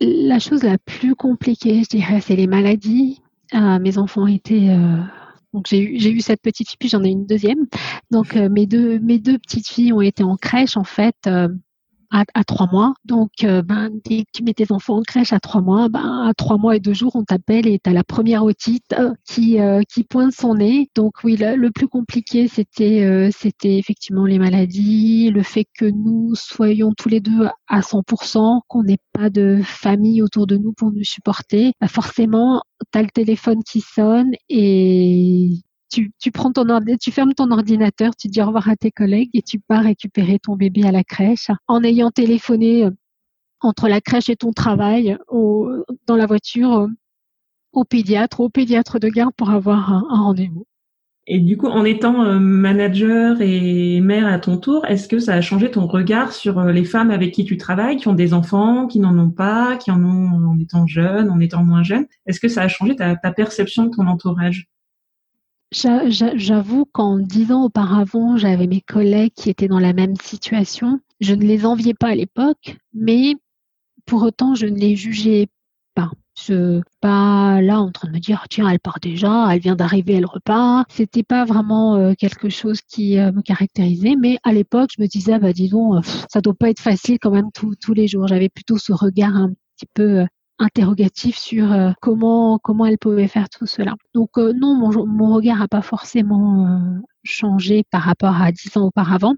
La 0.00 0.38
chose 0.38 0.62
la 0.62 0.78
plus 0.78 1.16
compliquée, 1.16 1.82
je 1.82 1.88
dirais, 1.88 2.20
c'est 2.20 2.36
les 2.36 2.46
maladies. 2.46 3.22
Euh, 3.54 3.80
mes 3.80 3.98
enfants 3.98 4.28
étaient 4.28 4.68
euh, 4.68 4.98
donc 5.52 5.66
j'ai 5.68 5.80
eu, 5.80 6.20
cette 6.20 6.42
petite 6.42 6.68
fille, 6.68 6.78
puis 6.78 6.90
j'en 6.90 7.02
ai 7.02 7.08
une 7.08 7.26
deuxième. 7.26 7.66
Donc 8.12 8.36
mes 8.36 8.66
deux 8.66 9.00
mes 9.00 9.18
deux 9.18 9.38
petites 9.38 9.66
filles 9.66 9.92
ont 9.92 10.00
été 10.00 10.22
en 10.22 10.36
crèche 10.36 10.76
en 10.76 10.84
fait 10.84 11.16
à, 12.12 12.44
trois 12.44 12.66
mois. 12.70 12.94
Donc, 13.04 13.30
euh, 13.44 13.62
ben, 13.62 13.90
dès 14.04 14.24
que 14.24 14.30
tu 14.32 14.42
mets 14.44 14.54
tes 14.54 14.70
enfants 14.70 14.98
en 14.98 15.02
crèche 15.02 15.32
à 15.32 15.40
trois 15.40 15.62
mois, 15.62 15.88
ben, 15.88 16.26
à 16.28 16.34
trois 16.34 16.58
mois 16.58 16.76
et 16.76 16.80
deux 16.80 16.92
jours, 16.92 17.16
on 17.16 17.24
t'appelle 17.24 17.66
et 17.66 17.78
tu 17.82 17.90
as 17.90 17.92
la 17.92 18.04
première 18.04 18.44
otite 18.44 18.92
euh, 18.98 19.12
qui, 19.24 19.60
euh, 19.60 19.82
qui 19.88 20.04
pointe 20.04 20.32
son 20.32 20.54
nez. 20.56 20.90
Donc 20.94 21.14
oui, 21.24 21.36
le, 21.36 21.70
plus 21.70 21.88
compliqué, 21.88 22.48
c'était 22.48 23.30
c'était 23.32 23.78
effectivement 23.78 24.26
les 24.26 24.38
maladies, 24.38 25.30
le 25.30 25.42
fait 25.42 25.66
que 25.78 25.86
nous 25.86 26.34
soyons 26.34 26.92
tous 26.96 27.08
les 27.08 27.20
deux 27.20 27.48
à 27.68 27.80
100%, 27.80 28.60
qu'on 28.68 28.82
n'ait 28.82 28.98
pas 29.12 29.30
de 29.30 29.60
famille 29.64 30.22
autour 30.22 30.46
de 30.46 30.56
nous 30.56 30.72
pour 30.72 30.92
nous 30.92 31.04
supporter. 31.04 31.72
Ben, 31.80 31.88
forcément, 31.88 32.62
tu 32.92 32.98
as 32.98 33.02
le 33.02 33.08
téléphone 33.08 33.62
qui 33.64 33.80
sonne 33.80 34.32
et 34.48 35.62
tu, 35.92 36.30
prends 36.32 36.52
ton 36.52 36.64
tu 37.00 37.10
fermes 37.10 37.34
ton 37.34 37.50
ordinateur, 37.50 38.16
tu 38.16 38.28
dis 38.28 38.40
au 38.40 38.46
revoir 38.46 38.68
à 38.68 38.76
tes 38.76 38.90
collègues 38.90 39.30
et 39.34 39.42
tu 39.42 39.58
pars 39.58 39.82
récupérer 39.82 40.38
ton 40.38 40.56
bébé 40.56 40.84
à 40.84 40.92
la 40.92 41.04
crèche. 41.04 41.48
En 41.68 41.84
ayant 41.84 42.10
téléphoné 42.10 42.86
euh, 42.86 42.90
entre 43.60 43.88
la 43.88 44.00
crèche 44.00 44.28
et 44.28 44.36
ton 44.36 44.52
travail 44.52 45.16
dans 45.30 46.16
la 46.16 46.26
voiture 46.26 46.72
euh, 46.72 46.88
au 47.72 47.84
pédiatre, 47.84 48.40
au 48.40 48.48
pédiatre 48.48 48.98
de 48.98 49.08
garde 49.08 49.34
pour 49.36 49.50
avoir 49.50 49.92
un, 49.92 50.04
rendez-vous. 50.08 50.66
Et 51.28 51.38
du 51.38 51.56
coup, 51.56 51.68
en 51.68 51.84
étant 51.84 52.24
euh, 52.24 52.40
manager 52.40 53.40
et 53.40 54.00
mère 54.00 54.26
à 54.26 54.40
ton 54.40 54.56
tour, 54.56 54.84
est-ce 54.86 55.06
que 55.06 55.20
ça 55.20 55.34
a 55.34 55.40
changé 55.40 55.70
ton 55.70 55.86
regard 55.86 56.32
sur 56.32 56.60
les 56.64 56.84
femmes 56.84 57.12
avec 57.12 57.32
qui 57.32 57.44
tu 57.44 57.56
travailles, 57.56 57.96
qui 57.96 58.08
ont 58.08 58.14
des 58.14 58.34
enfants, 58.34 58.88
qui 58.88 58.98
n'en 58.98 59.16
ont 59.16 59.30
pas, 59.30 59.76
qui 59.76 59.92
en 59.92 60.02
ont 60.02 60.48
en 60.48 60.58
étant 60.58 60.86
jeunes, 60.86 61.30
en 61.30 61.38
étant 61.38 61.62
moins 61.62 61.84
jeunes? 61.84 62.06
Est-ce 62.26 62.40
que 62.40 62.48
ça 62.48 62.62
a 62.62 62.68
changé 62.68 62.96
ta 62.96 63.14
perception 63.30 63.84
de 63.84 63.90
ton 63.90 64.08
entourage? 64.08 64.66
J'avoue 65.72 66.84
qu'en 66.84 67.18
dix 67.18 67.50
ans 67.50 67.64
auparavant, 67.64 68.36
j'avais 68.36 68.66
mes 68.66 68.82
collègues 68.82 69.32
qui 69.34 69.48
étaient 69.48 69.68
dans 69.68 69.78
la 69.78 69.94
même 69.94 70.16
situation. 70.16 71.00
Je 71.20 71.34
ne 71.34 71.44
les 71.44 71.64
enviais 71.64 71.94
pas 71.94 72.08
à 72.08 72.14
l'époque, 72.14 72.76
mais 72.92 73.36
pour 74.04 74.22
autant, 74.22 74.54
je 74.54 74.66
ne 74.66 74.76
les 74.76 74.96
jugeais 74.96 75.48
pas. 75.94 76.10
Je 76.38 76.80
pas 77.00 77.60
là 77.62 77.80
en 77.80 77.90
train 77.90 78.08
de 78.08 78.14
me 78.14 78.18
dire 78.18 78.44
tiens 78.50 78.68
elle 78.68 78.80
part 78.80 79.00
déjà, 79.00 79.48
elle 79.50 79.60
vient 79.60 79.76
d'arriver, 79.76 80.14
elle 80.14 80.26
repart. 80.26 80.90
C'était 80.90 81.22
pas 81.22 81.44
vraiment 81.44 81.96
euh, 81.96 82.14
quelque 82.18 82.48
chose 82.48 82.80
qui 82.82 83.18
euh, 83.18 83.32
me 83.32 83.42
caractérisait, 83.42 84.16
mais 84.18 84.38
à 84.42 84.52
l'époque 84.52 84.90
je 84.96 85.02
me 85.02 85.08
disais 85.08 85.38
bah 85.38 85.52
disons 85.52 85.96
euh, 85.96 86.00
ça 86.30 86.40
doit 86.40 86.54
pas 86.54 86.70
être 86.70 86.80
facile 86.80 87.18
quand 87.20 87.30
même 87.30 87.50
tous 87.52 87.94
les 87.94 88.08
jours. 88.08 88.28
J'avais 88.28 88.48
plutôt 88.48 88.78
ce 88.78 88.92
regard 88.92 89.36
un 89.36 89.50
petit 89.76 89.86
peu 89.94 90.24
interrogatif 90.62 91.36
sur 91.36 91.72
euh, 91.72 91.90
comment 92.00 92.58
comment 92.58 92.86
elle 92.86 92.98
pouvait 92.98 93.28
faire 93.28 93.48
tout 93.48 93.66
cela. 93.66 93.94
Donc 94.14 94.38
euh, 94.38 94.52
non, 94.52 94.74
mon, 94.74 95.06
mon 95.06 95.34
regard 95.34 95.58
n'a 95.58 95.68
pas 95.68 95.82
forcément 95.82 96.66
euh, 96.66 97.00
changé 97.24 97.84
par 97.90 98.02
rapport 98.02 98.40
à 98.40 98.52
dix 98.52 98.76
ans 98.76 98.86
auparavant. 98.86 99.34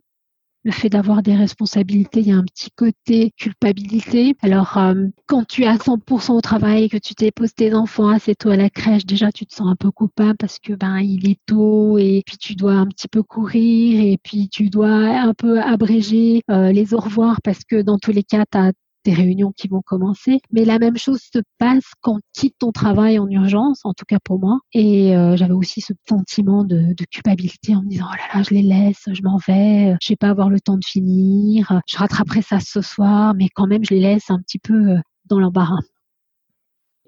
Le 0.66 0.72
fait 0.72 0.88
d'avoir 0.88 1.22
des 1.22 1.34
responsabilités, 1.34 2.20
il 2.20 2.28
y 2.28 2.32
a 2.32 2.36
un 2.36 2.44
petit 2.44 2.70
côté 2.74 3.32
culpabilité. 3.36 4.34
Alors, 4.40 4.78
quand 5.26 5.44
tu 5.46 5.64
es 5.64 5.66
à 5.66 5.76
100% 5.76 6.32
au 6.32 6.40
travail, 6.40 6.88
que 6.88 6.96
tu 6.96 7.12
déposes 7.12 7.52
tes 7.52 7.74
enfants 7.74 8.08
assez 8.08 8.34
tôt 8.34 8.48
à 8.48 8.56
la 8.56 8.70
crèche, 8.70 9.04
déjà 9.04 9.30
tu 9.30 9.44
te 9.44 9.54
sens 9.54 9.68
un 9.68 9.76
peu 9.76 9.90
coupable 9.90 10.38
parce 10.38 10.58
que 10.58 10.72
ben 10.72 11.00
il 11.00 11.28
est 11.28 11.38
tôt 11.44 11.98
et 11.98 12.22
puis 12.24 12.38
tu 12.38 12.54
dois 12.54 12.72
un 12.72 12.86
petit 12.86 13.08
peu 13.08 13.22
courir 13.22 14.00
et 14.00 14.16
puis 14.16 14.48
tu 14.48 14.70
dois 14.70 14.88
un 14.88 15.34
peu 15.34 15.60
abréger 15.60 16.40
les 16.48 16.94
au 16.94 16.98
revoir 16.98 17.42
parce 17.42 17.62
que 17.64 17.82
dans 17.82 17.98
tous 17.98 18.12
les 18.12 18.24
cas, 18.24 18.46
tu 18.50 18.56
as 18.56 18.72
des 19.04 19.12
réunions 19.12 19.52
qui 19.56 19.68
vont 19.68 19.82
commencer. 19.82 20.40
Mais 20.52 20.64
la 20.64 20.78
même 20.78 20.96
chose 20.96 21.20
se 21.32 21.40
passe 21.58 21.84
quand 22.00 22.18
tu 22.32 22.40
quittes 22.44 22.56
ton 22.58 22.72
travail 22.72 23.18
en 23.18 23.28
urgence, 23.28 23.80
en 23.84 23.92
tout 23.94 24.04
cas 24.06 24.18
pour 24.22 24.38
moi. 24.38 24.58
Et 24.72 25.16
euh, 25.16 25.36
j'avais 25.36 25.52
aussi 25.52 25.80
ce 25.80 25.92
sentiment 26.08 26.64
de, 26.64 26.94
culpabilité 27.10 27.74
en 27.74 27.82
me 27.82 27.88
disant, 27.88 28.06
oh 28.10 28.14
là 28.16 28.38
là, 28.38 28.44
je 28.48 28.54
les 28.54 28.62
laisse, 28.62 29.04
je 29.12 29.22
m'en 29.22 29.38
vais, 29.46 29.96
je 30.02 30.08
vais 30.10 30.16
pas 30.16 30.28
avoir 30.28 30.50
le 30.50 30.60
temps 30.60 30.76
de 30.76 30.84
finir, 30.84 31.80
je 31.86 31.96
rattraperai 31.96 32.42
ça 32.42 32.60
ce 32.60 32.80
soir, 32.80 33.34
mais 33.34 33.48
quand 33.54 33.66
même, 33.66 33.84
je 33.84 33.94
les 33.94 34.00
laisse 34.00 34.30
un 34.30 34.38
petit 34.38 34.58
peu 34.58 34.74
euh, 34.74 34.98
dans 35.26 35.38
l'embarras. 35.38 35.80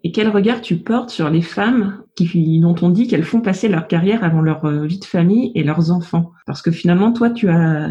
Et 0.04 0.12
quel 0.12 0.28
regard 0.28 0.60
tu 0.60 0.76
portes 0.76 1.10
sur 1.10 1.30
les 1.30 1.42
femmes 1.42 2.04
qui, 2.14 2.60
dont 2.60 2.76
on 2.82 2.90
dit 2.90 3.08
qu'elles 3.08 3.24
font 3.24 3.40
passer 3.40 3.68
leur 3.68 3.88
carrière 3.88 4.22
avant 4.22 4.40
leur 4.40 4.64
euh, 4.64 4.86
vie 4.86 5.00
de 5.00 5.04
famille 5.04 5.50
et 5.54 5.64
leurs 5.64 5.90
enfants? 5.90 6.30
Parce 6.46 6.62
que 6.62 6.70
finalement, 6.70 7.12
toi, 7.12 7.30
tu 7.30 7.48
as 7.48 7.90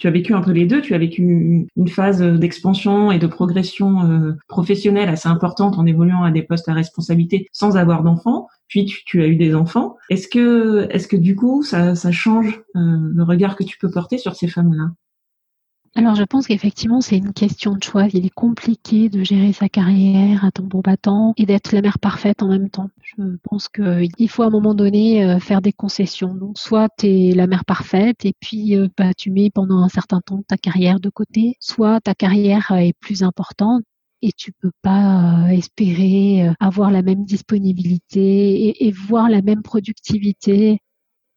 tu 0.00 0.08
as 0.08 0.10
vécu 0.10 0.34
un 0.34 0.40
peu 0.40 0.50
les 0.50 0.66
deux. 0.66 0.80
Tu 0.80 0.94
as 0.94 0.98
vécu 0.98 1.22
une, 1.76 1.88
phase 1.88 2.22
d'expansion 2.22 3.12
et 3.12 3.18
de 3.18 3.26
progression 3.26 4.04
euh, 4.04 4.32
professionnelle 4.48 5.08
assez 5.08 5.28
importante 5.28 5.78
en 5.78 5.86
évoluant 5.86 6.22
à 6.22 6.30
des 6.30 6.42
postes 6.42 6.68
à 6.68 6.74
responsabilité 6.74 7.48
sans 7.52 7.76
avoir 7.76 8.02
d'enfants. 8.02 8.48
puis 8.68 8.86
tu, 9.04 9.22
as 9.22 9.26
eu 9.26 9.36
des 9.36 9.54
enfants. 9.54 9.96
Est-ce 10.08 10.28
que, 10.28 10.88
est-ce 10.90 11.06
que 11.06 11.16
du 11.16 11.36
coup, 11.36 11.62
ça, 11.62 11.94
ça 11.94 12.10
change 12.12 12.62
le 12.74 13.22
regard 13.22 13.56
que 13.56 13.64
tu 13.64 13.78
peux 13.78 13.90
porter 13.90 14.18
sur 14.18 14.34
ces 14.34 14.48
femmes-là? 14.48 14.90
Alors 15.96 16.14
je 16.14 16.22
pense 16.22 16.46
qu'effectivement 16.46 17.00
c'est 17.00 17.16
une 17.18 17.32
question 17.32 17.74
de 17.74 17.82
choix. 17.82 18.06
Il 18.12 18.24
est 18.24 18.30
compliqué 18.30 19.08
de 19.08 19.24
gérer 19.24 19.52
sa 19.52 19.68
carrière 19.68 20.44
à 20.44 20.52
tambour 20.52 20.82
battant 20.82 21.34
et 21.36 21.46
d'être 21.46 21.72
la 21.72 21.82
mère 21.82 21.98
parfaite 21.98 22.42
en 22.42 22.48
même 22.48 22.70
temps. 22.70 22.90
Je 23.02 23.36
pense 23.42 23.68
qu'il 23.68 24.28
faut 24.28 24.44
à 24.44 24.46
un 24.46 24.50
moment 24.50 24.74
donné 24.74 25.24
euh, 25.24 25.40
faire 25.40 25.60
des 25.60 25.72
concessions. 25.72 26.32
Donc 26.32 26.58
soit 26.58 26.88
tu 26.96 27.06
es 27.06 27.32
la 27.34 27.48
mère 27.48 27.64
parfaite 27.64 28.24
et 28.24 28.34
puis 28.38 28.76
euh, 28.76 28.88
bah, 28.96 29.14
tu 29.14 29.32
mets 29.32 29.50
pendant 29.50 29.82
un 29.82 29.88
certain 29.88 30.20
temps 30.20 30.42
ta 30.46 30.56
carrière 30.56 31.00
de 31.00 31.10
côté, 31.10 31.56
soit 31.58 32.00
ta 32.00 32.14
carrière 32.14 32.70
est 32.70 32.94
plus 33.00 33.24
importante 33.24 33.82
et 34.22 34.32
tu 34.32 34.52
peux 34.52 34.72
pas 34.82 35.46
euh, 35.46 35.48
espérer 35.48 36.50
avoir 36.60 36.92
la 36.92 37.02
même 37.02 37.24
disponibilité 37.24 38.86
et, 38.86 38.92
voir 38.92 39.28
la 39.28 39.42
même 39.42 39.62
productivité 39.62 40.78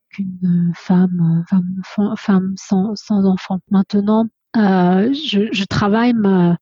qu'une 0.10 0.72
femme, 0.76 1.44
femme, 1.50 2.14
femme 2.18 2.54
sans, 2.56 2.96
sans 2.96 3.26
enfant. 3.26 3.60
Maintenant, 3.72 4.26
euh, 4.26 4.28
je, 4.56 5.50
je, 5.52 5.64
travaille 5.66 6.14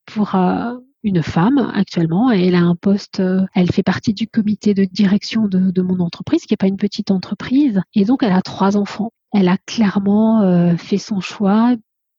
pour 0.05 0.35
euh, 0.35 0.77
une 1.03 1.21
femme 1.23 1.71
actuellement 1.73 2.31
et 2.31 2.47
elle 2.47 2.55
a 2.55 2.61
un 2.61 2.75
poste, 2.75 3.19
euh, 3.19 3.45
elle 3.53 3.71
fait 3.71 3.83
partie 3.83 4.13
du 4.13 4.27
comité 4.27 4.73
de 4.73 4.85
direction 4.85 5.47
de, 5.47 5.71
de 5.71 5.81
mon 5.81 5.99
entreprise, 5.99 6.45
qui 6.45 6.53
n'est 6.53 6.57
pas 6.57 6.67
une 6.67 6.77
petite 6.77 7.11
entreprise, 7.11 7.81
et 7.93 8.05
donc 8.05 8.23
elle 8.23 8.33
a 8.33 8.41
trois 8.41 8.77
enfants. 8.77 9.11
Elle 9.33 9.47
a 9.47 9.57
clairement 9.65 10.75
fait 10.77 10.97
son 10.97 11.21
choix 11.21 11.75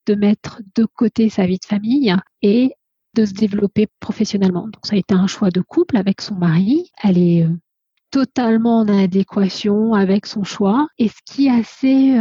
de 0.07 0.15
mettre 0.15 0.63
de 0.75 0.87
côté 0.87 1.29
sa 1.29 1.45
vie 1.45 1.59
de 1.59 1.65
famille 1.67 2.15
et 2.41 2.73
de 3.15 3.27
se 3.27 3.35
développer 3.35 3.87
professionnellement. 4.01 4.63
Donc 4.63 4.81
ça 4.85 4.95
a 4.95 4.99
été 4.99 5.15
un 5.15 5.27
choix 5.27 5.51
de 5.51 5.61
couple 5.61 5.99
avec 5.99 6.23
son 6.23 6.37
mari. 6.37 6.91
Elle 7.03 7.19
est 7.19 7.47
totalement 8.11 8.79
en 8.79 8.89
adéquation 8.89 9.93
avec 9.93 10.25
son 10.25 10.43
choix. 10.43 10.87
Et 10.97 11.09
ce 11.09 11.19
qui 11.27 11.49
est 11.49 11.51
assez 11.51 12.15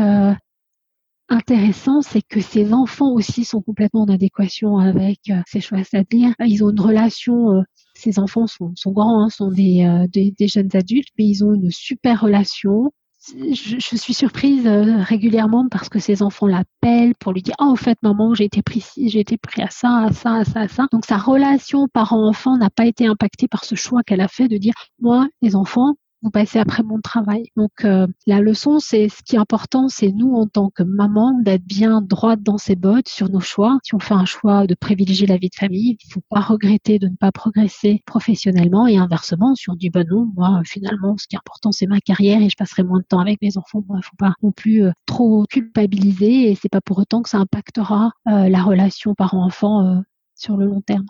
intéressant, 1.32 2.02
c'est 2.02 2.22
que 2.22 2.42
ces 2.42 2.74
enfants 2.74 3.12
aussi 3.14 3.46
sont 3.46 3.62
complètement 3.62 4.02
en 4.02 4.10
adéquation 4.10 4.78
avec 4.78 5.20
euh, 5.30 5.42
ces 5.48 5.62
choix. 5.62 5.80
C'est-à-dire, 5.84 6.34
ils 6.40 6.64
ont 6.64 6.70
une 6.70 6.80
relation, 6.80 7.52
euh, 7.52 7.62
ces 7.96 8.20
enfants 8.20 8.48
sont, 8.48 8.74
sont 8.76 8.92
grands, 8.92 9.24
hein, 9.24 9.30
sont 9.30 9.50
des, 9.50 9.86
euh, 9.86 10.08
des, 10.08 10.34
des, 10.38 10.48
jeunes 10.48 10.70
adultes, 10.74 11.08
mais 11.18 11.26
ils 11.26 11.44
ont 11.44 11.54
une 11.54 11.72
super 11.72 12.22
relation. 12.22 12.92
Je, 13.36 13.76
je 13.80 13.96
suis 13.96 14.16
surprise 14.16 14.66
régulièrement 14.66 15.68
parce 15.70 15.90
que 15.90 16.00
ces 16.00 16.24
enfants 16.24 16.48
l'appellent 16.48 17.14
pour 17.20 17.34
lui 17.34 17.44
dire 17.44 17.54
oh 17.60 17.66
en 17.66 17.76
fait 17.76 17.96
maman 18.02 18.34
j'ai 18.34 18.46
été 18.46 18.64
pris 18.64 18.84
j'ai 18.98 19.20
été 19.20 19.38
pris 19.38 19.62
à 19.62 19.70
ça 19.70 20.06
à 20.06 20.12
ça 20.12 20.38
à 20.38 20.44
ça 20.44 20.62
à 20.62 20.68
ça 20.68 20.88
donc 20.92 21.06
sa 21.06 21.18
relation 21.18 21.88
parent-enfant 21.88 22.58
n'a 22.58 22.72
pas 22.72 22.88
été 22.88 23.06
impactée 23.06 23.48
par 23.48 23.64
ce 23.64 23.76
choix 23.76 24.02
qu'elle 24.02 24.22
a 24.22 24.28
fait 24.28 24.48
de 24.48 24.58
dire 24.58 24.74
moi 25.00 25.28
les 25.44 25.56
enfants 25.56 25.94
vous 26.22 26.32
passez 26.32 26.60
après 26.60 26.84
mon 26.84 27.00
travail. 27.02 27.50
Donc 27.56 27.84
euh, 27.84 28.08
la 28.28 28.42
leçon, 28.42 28.80
c'est 28.80 29.10
ce 29.10 29.22
qui 29.24 29.36
est 29.36 29.40
important, 29.40 29.88
c'est 29.88 30.12
nous 30.12 30.34
en 30.34 30.48
tant 30.48 30.70
que 30.70 30.84
maman 30.84 31.34
d'être 31.42 31.66
bien 31.66 32.02
droite 32.02 32.44
dans 32.44 32.58
ses 32.58 32.76
bottes 32.76 33.08
sur 33.08 33.30
nos 33.30 33.40
choix. 33.40 33.80
Si 33.84 33.96
on 33.96 34.00
fait 34.00 34.14
un 34.14 34.26
choix 34.26 34.68
de 34.68 34.76
privilégier 34.76 35.28
la 35.28 35.38
vie 35.38 35.50
de 35.50 35.56
famille, 35.56 35.98
il 36.04 36.14
faut 36.14 36.22
pas 36.30 36.42
regretter 36.42 37.00
de 37.00 37.08
ne 37.08 37.16
pas 37.16 37.32
progresser 37.32 38.02
professionnellement 38.06 38.88
et 38.88 38.98
inversement, 38.98 39.56
si 39.56 39.70
on 39.70 39.76
dit 39.76 39.90
bah 39.90 40.04
non, 40.04 40.30
moi 40.36 40.62
finalement 40.66 41.16
ce 41.18 41.28
qui 41.28 41.36
est 41.36 41.40
important 41.40 41.72
c'est 41.72 41.88
ma 41.88 42.00
carrière 42.00 42.42
et 42.42 42.50
je 42.50 42.56
passerai 42.58 42.84
moins 42.84 43.00
de 43.00 43.06
temps 43.06 43.20
avec 43.20 43.42
mes 43.42 43.58
enfants, 43.58 43.84
il 43.96 44.04
faut 44.04 44.16
pas 44.18 44.34
non 44.44 44.52
plus 44.52 44.84
euh, 44.84 44.92
trop 45.06 45.46
culpabiliser 45.50 46.52
et 46.52 46.56
c'est 46.56 46.70
pas 46.70 46.82
pour 46.82 47.00
autant 47.00 47.22
que 47.22 47.30
ça 47.30 47.38
impactera 47.38 48.12
euh, 48.28 48.50
la 48.50 48.64
relation 48.64 49.16
parent-enfant 49.16 50.04
sur 50.36 50.58
le 50.58 50.66
long 50.66 50.82
terme. 50.82 51.06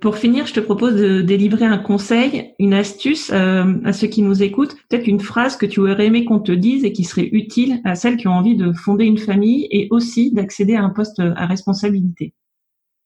Pour 0.00 0.16
finir, 0.16 0.46
je 0.46 0.52
te 0.52 0.60
propose 0.60 0.94
de 0.94 1.22
délivrer 1.22 1.64
un 1.64 1.78
conseil, 1.78 2.52
une 2.58 2.74
astuce 2.74 3.30
euh, 3.32 3.74
à 3.84 3.94
ceux 3.94 4.08
qui 4.08 4.20
nous 4.20 4.42
écoutent, 4.42 4.76
peut-être 4.88 5.06
une 5.06 5.20
phrase 5.20 5.56
que 5.56 5.64
tu 5.64 5.80
aurais 5.80 6.04
aimé 6.04 6.26
qu'on 6.26 6.38
te 6.38 6.52
dise 6.52 6.84
et 6.84 6.92
qui 6.92 7.04
serait 7.04 7.30
utile 7.32 7.80
à 7.84 7.94
celles 7.94 8.18
qui 8.18 8.28
ont 8.28 8.32
envie 8.32 8.56
de 8.56 8.72
fonder 8.72 9.06
une 9.06 9.16
famille 9.16 9.66
et 9.70 9.88
aussi 9.90 10.32
d'accéder 10.32 10.74
à 10.74 10.82
un 10.82 10.90
poste 10.90 11.20
à 11.20 11.46
responsabilité. 11.46 12.34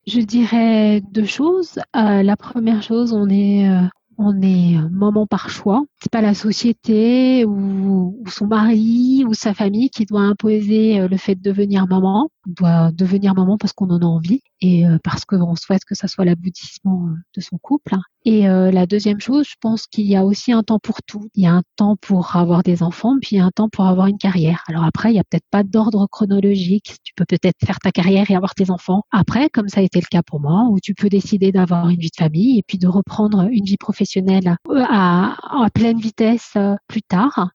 Je 0.07 0.20
dirais 0.20 1.00
deux 1.12 1.26
choses. 1.26 1.79
Euh, 1.94 2.24
la 2.24 2.37
première 2.37 2.83
chose, 2.83 3.12
on 3.12 3.29
est 3.29 3.68
euh, 3.68 4.88
maman 4.90 5.26
par 5.29 5.48
choix. 5.48 5.85
C'est 6.02 6.10
pas 6.10 6.22
la 6.22 6.34
société 6.34 7.44
ou, 7.44 8.24
son 8.26 8.46
mari 8.46 9.24
ou 9.26 9.34
sa 9.34 9.54
famille 9.54 9.90
qui 9.90 10.06
doit 10.06 10.22
imposer 10.22 11.06
le 11.06 11.16
fait 11.16 11.34
de 11.34 11.42
devenir 11.42 11.86
maman. 11.86 12.30
On 12.46 12.52
doit 12.52 12.92
devenir 12.92 13.34
maman 13.34 13.58
parce 13.58 13.72
qu'on 13.72 13.90
en 13.90 14.00
a 14.00 14.06
envie 14.06 14.40
et 14.60 14.86
euh, 14.86 14.98
parce 15.02 15.24
qu'on 15.24 15.54
souhaite 15.56 15.84
que 15.84 15.94
ça 15.94 16.08
soit 16.08 16.24
l'aboutissement 16.24 17.06
euh, 17.06 17.14
de 17.36 17.40
son 17.40 17.58
couple. 17.58 17.96
Et 18.26 18.48
euh, 18.48 18.70
la 18.70 18.86
deuxième 18.86 19.20
chose, 19.20 19.46
je 19.48 19.54
pense 19.60 19.86
qu'il 19.86 20.04
y 20.04 20.16
a 20.16 20.24
aussi 20.24 20.52
un 20.52 20.62
temps 20.62 20.78
pour 20.78 21.02
tout. 21.02 21.28
Il 21.34 21.44
y 21.44 21.46
a 21.46 21.52
un 21.52 21.62
temps 21.76 21.96
pour 21.96 22.36
avoir 22.36 22.62
des 22.62 22.82
enfants, 22.82 23.14
puis 23.20 23.36
il 23.36 23.38
y 23.38 23.40
a 23.40 23.46
un 23.46 23.50
temps 23.50 23.70
pour 23.70 23.86
avoir 23.86 24.08
une 24.08 24.18
carrière. 24.18 24.62
Alors 24.68 24.84
après, 24.84 25.10
il 25.10 25.16
y 25.16 25.18
a 25.18 25.24
peut-être 25.24 25.46
pas 25.50 25.62
d'ordre 25.62 26.06
chronologique. 26.10 26.96
Tu 27.02 27.14
peux 27.16 27.24
peut-être 27.24 27.56
faire 27.64 27.78
ta 27.78 27.90
carrière 27.90 28.30
et 28.30 28.36
avoir 28.36 28.54
tes 28.54 28.70
enfants 28.70 29.02
après, 29.10 29.48
comme 29.48 29.68
ça 29.68 29.80
a 29.80 29.82
été 29.82 30.00
le 30.00 30.06
cas 30.10 30.22
pour 30.22 30.40
moi, 30.40 30.66
où 30.70 30.78
tu 30.80 30.94
peux 30.94 31.08
décider 31.08 31.52
d'avoir 31.52 31.88
une 31.88 31.98
vie 31.98 32.10
de 32.10 32.22
famille 32.22 32.58
et 32.58 32.62
puis 32.66 32.76
de 32.76 32.88
reprendre 32.88 33.48
une 33.50 33.64
vie 33.64 33.78
professionnelle 33.78 34.56
à, 34.68 35.36
à 35.64 35.70
pleine 35.70 35.89
vitesse 35.98 36.57
plus 36.87 37.03
tard. 37.03 37.50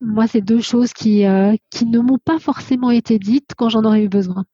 Moi, 0.00 0.26
c'est 0.26 0.40
deux 0.40 0.60
choses 0.60 0.92
qui, 0.92 1.24
qui 1.70 1.86
ne 1.86 1.98
m'ont 1.98 2.18
pas 2.18 2.38
forcément 2.38 2.90
été 2.90 3.18
dites 3.18 3.50
quand 3.56 3.68
j'en 3.68 3.84
aurais 3.84 4.04
eu 4.04 4.08
besoin. 4.08 4.44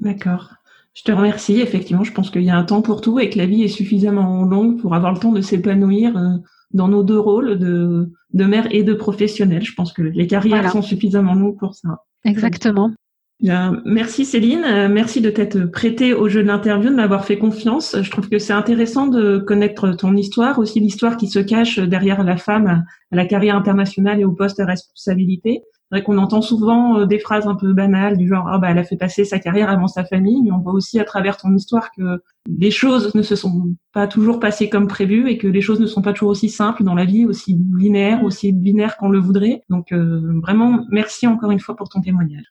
D'accord. 0.00 0.54
Je 0.94 1.02
te 1.04 1.12
remercie. 1.12 1.60
Effectivement, 1.60 2.04
je 2.04 2.12
pense 2.12 2.30
qu'il 2.30 2.42
y 2.42 2.50
a 2.50 2.56
un 2.56 2.64
temps 2.64 2.82
pour 2.82 3.00
tout 3.00 3.18
et 3.18 3.30
que 3.30 3.38
la 3.38 3.46
vie 3.46 3.62
est 3.62 3.68
suffisamment 3.68 4.42
longue 4.44 4.80
pour 4.80 4.94
avoir 4.94 5.12
le 5.12 5.18
temps 5.18 5.32
de 5.32 5.40
s'épanouir 5.40 6.16
euh, 6.16 6.36
dans 6.72 6.88
nos 6.88 7.02
deux 7.02 7.18
rôles 7.18 7.58
de, 7.58 8.12
de 8.32 8.44
mère 8.44 8.66
et 8.70 8.82
de 8.82 8.94
professionnel. 8.94 9.62
Je 9.62 9.74
pense 9.74 9.92
que 9.92 10.02
les 10.02 10.26
carrières 10.26 10.70
sont 10.70 10.82
suffisamment 10.82 11.34
longues 11.34 11.58
pour 11.58 11.74
ça. 11.74 12.04
Exactement. 12.24 12.92
Bien, 13.40 13.80
merci 13.86 14.26
Céline, 14.26 14.64
euh, 14.64 14.88
merci 14.90 15.22
de 15.22 15.30
t'être 15.30 15.64
prêtée 15.64 16.12
au 16.12 16.28
jeu 16.28 16.42
de 16.42 16.46
l'interview, 16.46 16.90
de 16.90 16.94
m'avoir 16.94 17.24
fait 17.24 17.38
confiance. 17.38 17.96
Je 18.02 18.10
trouve 18.10 18.28
que 18.28 18.38
c'est 18.38 18.52
intéressant 18.52 19.06
de 19.06 19.38
connaître 19.38 19.92
ton 19.92 20.14
histoire, 20.14 20.58
aussi 20.58 20.78
l'histoire 20.78 21.16
qui 21.16 21.26
se 21.26 21.38
cache 21.38 21.78
derrière 21.78 22.22
la 22.22 22.36
femme 22.36 22.84
à 23.10 23.16
la 23.16 23.24
carrière 23.24 23.56
internationale 23.56 24.20
et 24.20 24.26
au 24.26 24.32
poste 24.32 24.60
à 24.60 24.66
responsabilité. 24.66 25.62
C'est 25.64 25.96
vrai 25.96 26.02
qu'on 26.02 26.18
entend 26.18 26.42
souvent 26.42 26.98
euh, 26.98 27.06
des 27.06 27.18
phrases 27.18 27.46
un 27.46 27.54
peu 27.54 27.72
banales 27.72 28.18
du 28.18 28.28
genre 28.28 28.46
ah 28.46 28.58
bah 28.58 28.72
elle 28.72 28.78
a 28.78 28.84
fait 28.84 28.98
passer 28.98 29.24
sa 29.24 29.38
carrière 29.38 29.70
avant 29.70 29.88
sa 29.88 30.04
famille, 30.04 30.42
mais 30.42 30.52
on 30.52 30.58
voit 30.58 30.74
aussi 30.74 31.00
à 31.00 31.04
travers 31.04 31.38
ton 31.38 31.54
histoire 31.54 31.92
que 31.96 32.22
les 32.46 32.70
choses 32.70 33.14
ne 33.14 33.22
se 33.22 33.36
sont 33.36 33.74
pas 33.94 34.06
toujours 34.06 34.38
passées 34.38 34.68
comme 34.68 34.86
prévu 34.86 35.30
et 35.30 35.38
que 35.38 35.48
les 35.48 35.62
choses 35.62 35.80
ne 35.80 35.86
sont 35.86 36.02
pas 36.02 36.12
toujours 36.12 36.30
aussi 36.30 36.50
simples 36.50 36.84
dans 36.84 36.94
la 36.94 37.06
vie, 37.06 37.24
aussi 37.24 37.58
linéaires, 37.74 38.22
aussi 38.22 38.52
binaires 38.52 38.98
qu'on 38.98 39.08
le 39.08 39.18
voudrait. 39.18 39.62
Donc 39.70 39.92
euh, 39.92 40.38
vraiment 40.42 40.84
merci 40.90 41.26
encore 41.26 41.52
une 41.52 41.60
fois 41.60 41.74
pour 41.74 41.88
ton 41.88 42.02
témoignage. 42.02 42.44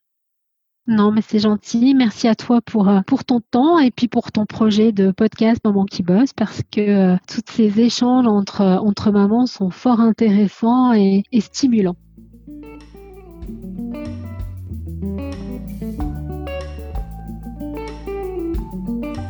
Non, 0.91 1.12
mais 1.12 1.21
c'est 1.21 1.38
gentil. 1.38 1.93
Merci 1.93 2.28
à 2.28 2.34
toi 2.34 2.62
pour, 2.62 2.89
euh, 2.89 3.02
pour 3.06 3.23
ton 3.23 3.41
temps 3.41 3.78
et 3.78 3.91
puis 3.91 4.08
pour 4.08 4.32
ton 4.32 4.47
projet 4.47 4.91
de 4.91 5.12
podcast 5.12 5.62
Maman 5.63 5.86
qui 5.86 6.02
bosse 6.02 6.34
parce 6.34 6.63
que 6.71 7.15
tous 7.32 7.43
ces 7.45 7.80
échanges 7.80 8.25
entre, 8.25 8.62
entre 8.63 9.12
mamans 9.12 9.45
sont 9.45 9.69
fort 9.69 9.99
intéressants 9.99 10.93
et, 10.93 11.25
et 11.32 11.41
stimulants. 11.41 11.95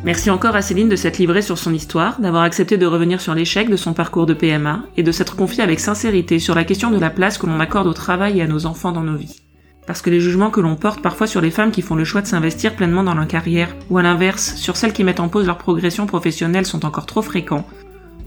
Merci 0.06 0.30
encore 0.30 0.56
à 0.56 0.62
Céline 0.62 0.88
de 0.88 0.96
s'être 0.96 1.18
livrée 1.18 1.42
sur 1.42 1.58
son 1.58 1.74
histoire, 1.74 2.22
d'avoir 2.22 2.44
accepté 2.44 2.78
de 2.78 2.86
revenir 2.86 3.20
sur 3.20 3.36
l'échec 3.36 3.70
de 3.70 3.76
son 3.76 3.92
parcours 3.92 4.26
de 4.26 4.34
PMA 4.34 4.84
et 4.96 5.04
de 5.04 5.12
s'être 5.12 5.36
confiée 5.36 5.62
avec 5.62 5.82
sincérité 5.82 6.40
sur 6.40 6.56
la 6.56 6.64
question 6.64 6.90
de 6.90 6.98
la 6.98 7.10
place 7.10 7.38
que 7.38 7.48
l'on 7.48 7.60
accorde 7.60 7.86
au 7.86 7.94
travail 7.94 8.40
et 8.40 8.44
à 8.44 8.48
nos 8.48 8.66
enfants 8.66 8.94
dans 8.94 9.04
nos 9.04 9.18
vies. 9.18 9.42
Parce 9.90 10.04
que 10.04 10.12
les 10.12 10.20
jugements 10.20 10.52
que 10.52 10.62
l'on 10.62 10.76
porte 10.76 11.02
parfois 11.02 11.26
sur 11.26 11.42
les 11.42 11.50
femmes 11.50 11.72
qui 11.72 11.82
font 11.82 11.96
le 11.96 12.04
choix 12.04 12.22
de 12.22 12.28
s'investir 12.28 12.76
pleinement 12.76 13.04
dans 13.04 13.16
leur 13.16 13.26
carrière, 13.26 13.76
ou 13.90 13.98
à 13.98 14.04
l'inverse, 14.04 14.54
sur 14.54 14.78
celles 14.78 14.94
qui 14.94 15.04
mettent 15.04 15.20
en 15.20 15.30
pause 15.30 15.48
leur 15.48 15.58
progression 15.58 16.06
professionnelle 16.06 16.68
sont 16.68 16.86
encore 16.86 17.08
trop 17.08 17.24
fréquents, 17.24 17.66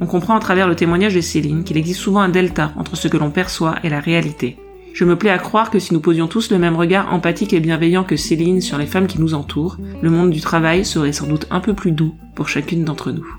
on 0.00 0.06
comprend 0.06 0.34
à 0.34 0.40
travers 0.40 0.66
le 0.66 0.74
témoignage 0.74 1.14
de 1.14 1.20
Céline 1.20 1.62
qu'il 1.62 1.76
existe 1.76 2.00
souvent 2.00 2.22
un 2.22 2.30
delta 2.30 2.72
entre 2.76 2.96
ce 2.96 3.06
que 3.06 3.16
l'on 3.16 3.30
perçoit 3.30 3.76
et 3.84 3.90
la 3.90 4.00
réalité. 4.00 4.58
Je 4.92 5.04
me 5.04 5.14
plais 5.14 5.30
à 5.30 5.38
croire 5.38 5.70
que 5.70 5.78
si 5.78 5.94
nous 5.94 6.00
posions 6.00 6.26
tous 6.26 6.50
le 6.50 6.58
même 6.58 6.74
regard 6.74 7.14
empathique 7.14 7.52
et 7.52 7.60
bienveillant 7.60 8.02
que 8.02 8.16
Céline 8.16 8.60
sur 8.60 8.76
les 8.76 8.86
femmes 8.86 9.06
qui 9.06 9.20
nous 9.20 9.34
entourent, 9.34 9.78
le 10.02 10.10
monde 10.10 10.30
du 10.30 10.40
travail 10.40 10.84
serait 10.84 11.12
sans 11.12 11.28
doute 11.28 11.46
un 11.52 11.60
peu 11.60 11.74
plus 11.74 11.92
doux 11.92 12.16
pour 12.34 12.48
chacune 12.48 12.84
d'entre 12.84 13.12
nous. 13.12 13.36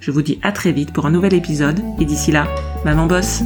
Je 0.00 0.10
vous 0.10 0.22
dis 0.22 0.40
à 0.42 0.50
très 0.50 0.72
vite 0.72 0.92
pour 0.92 1.06
un 1.06 1.12
nouvel 1.12 1.34
épisode, 1.34 1.80
et 2.00 2.04
d'ici 2.04 2.32
là, 2.32 2.48
maman 2.84 3.06
bosse 3.06 3.44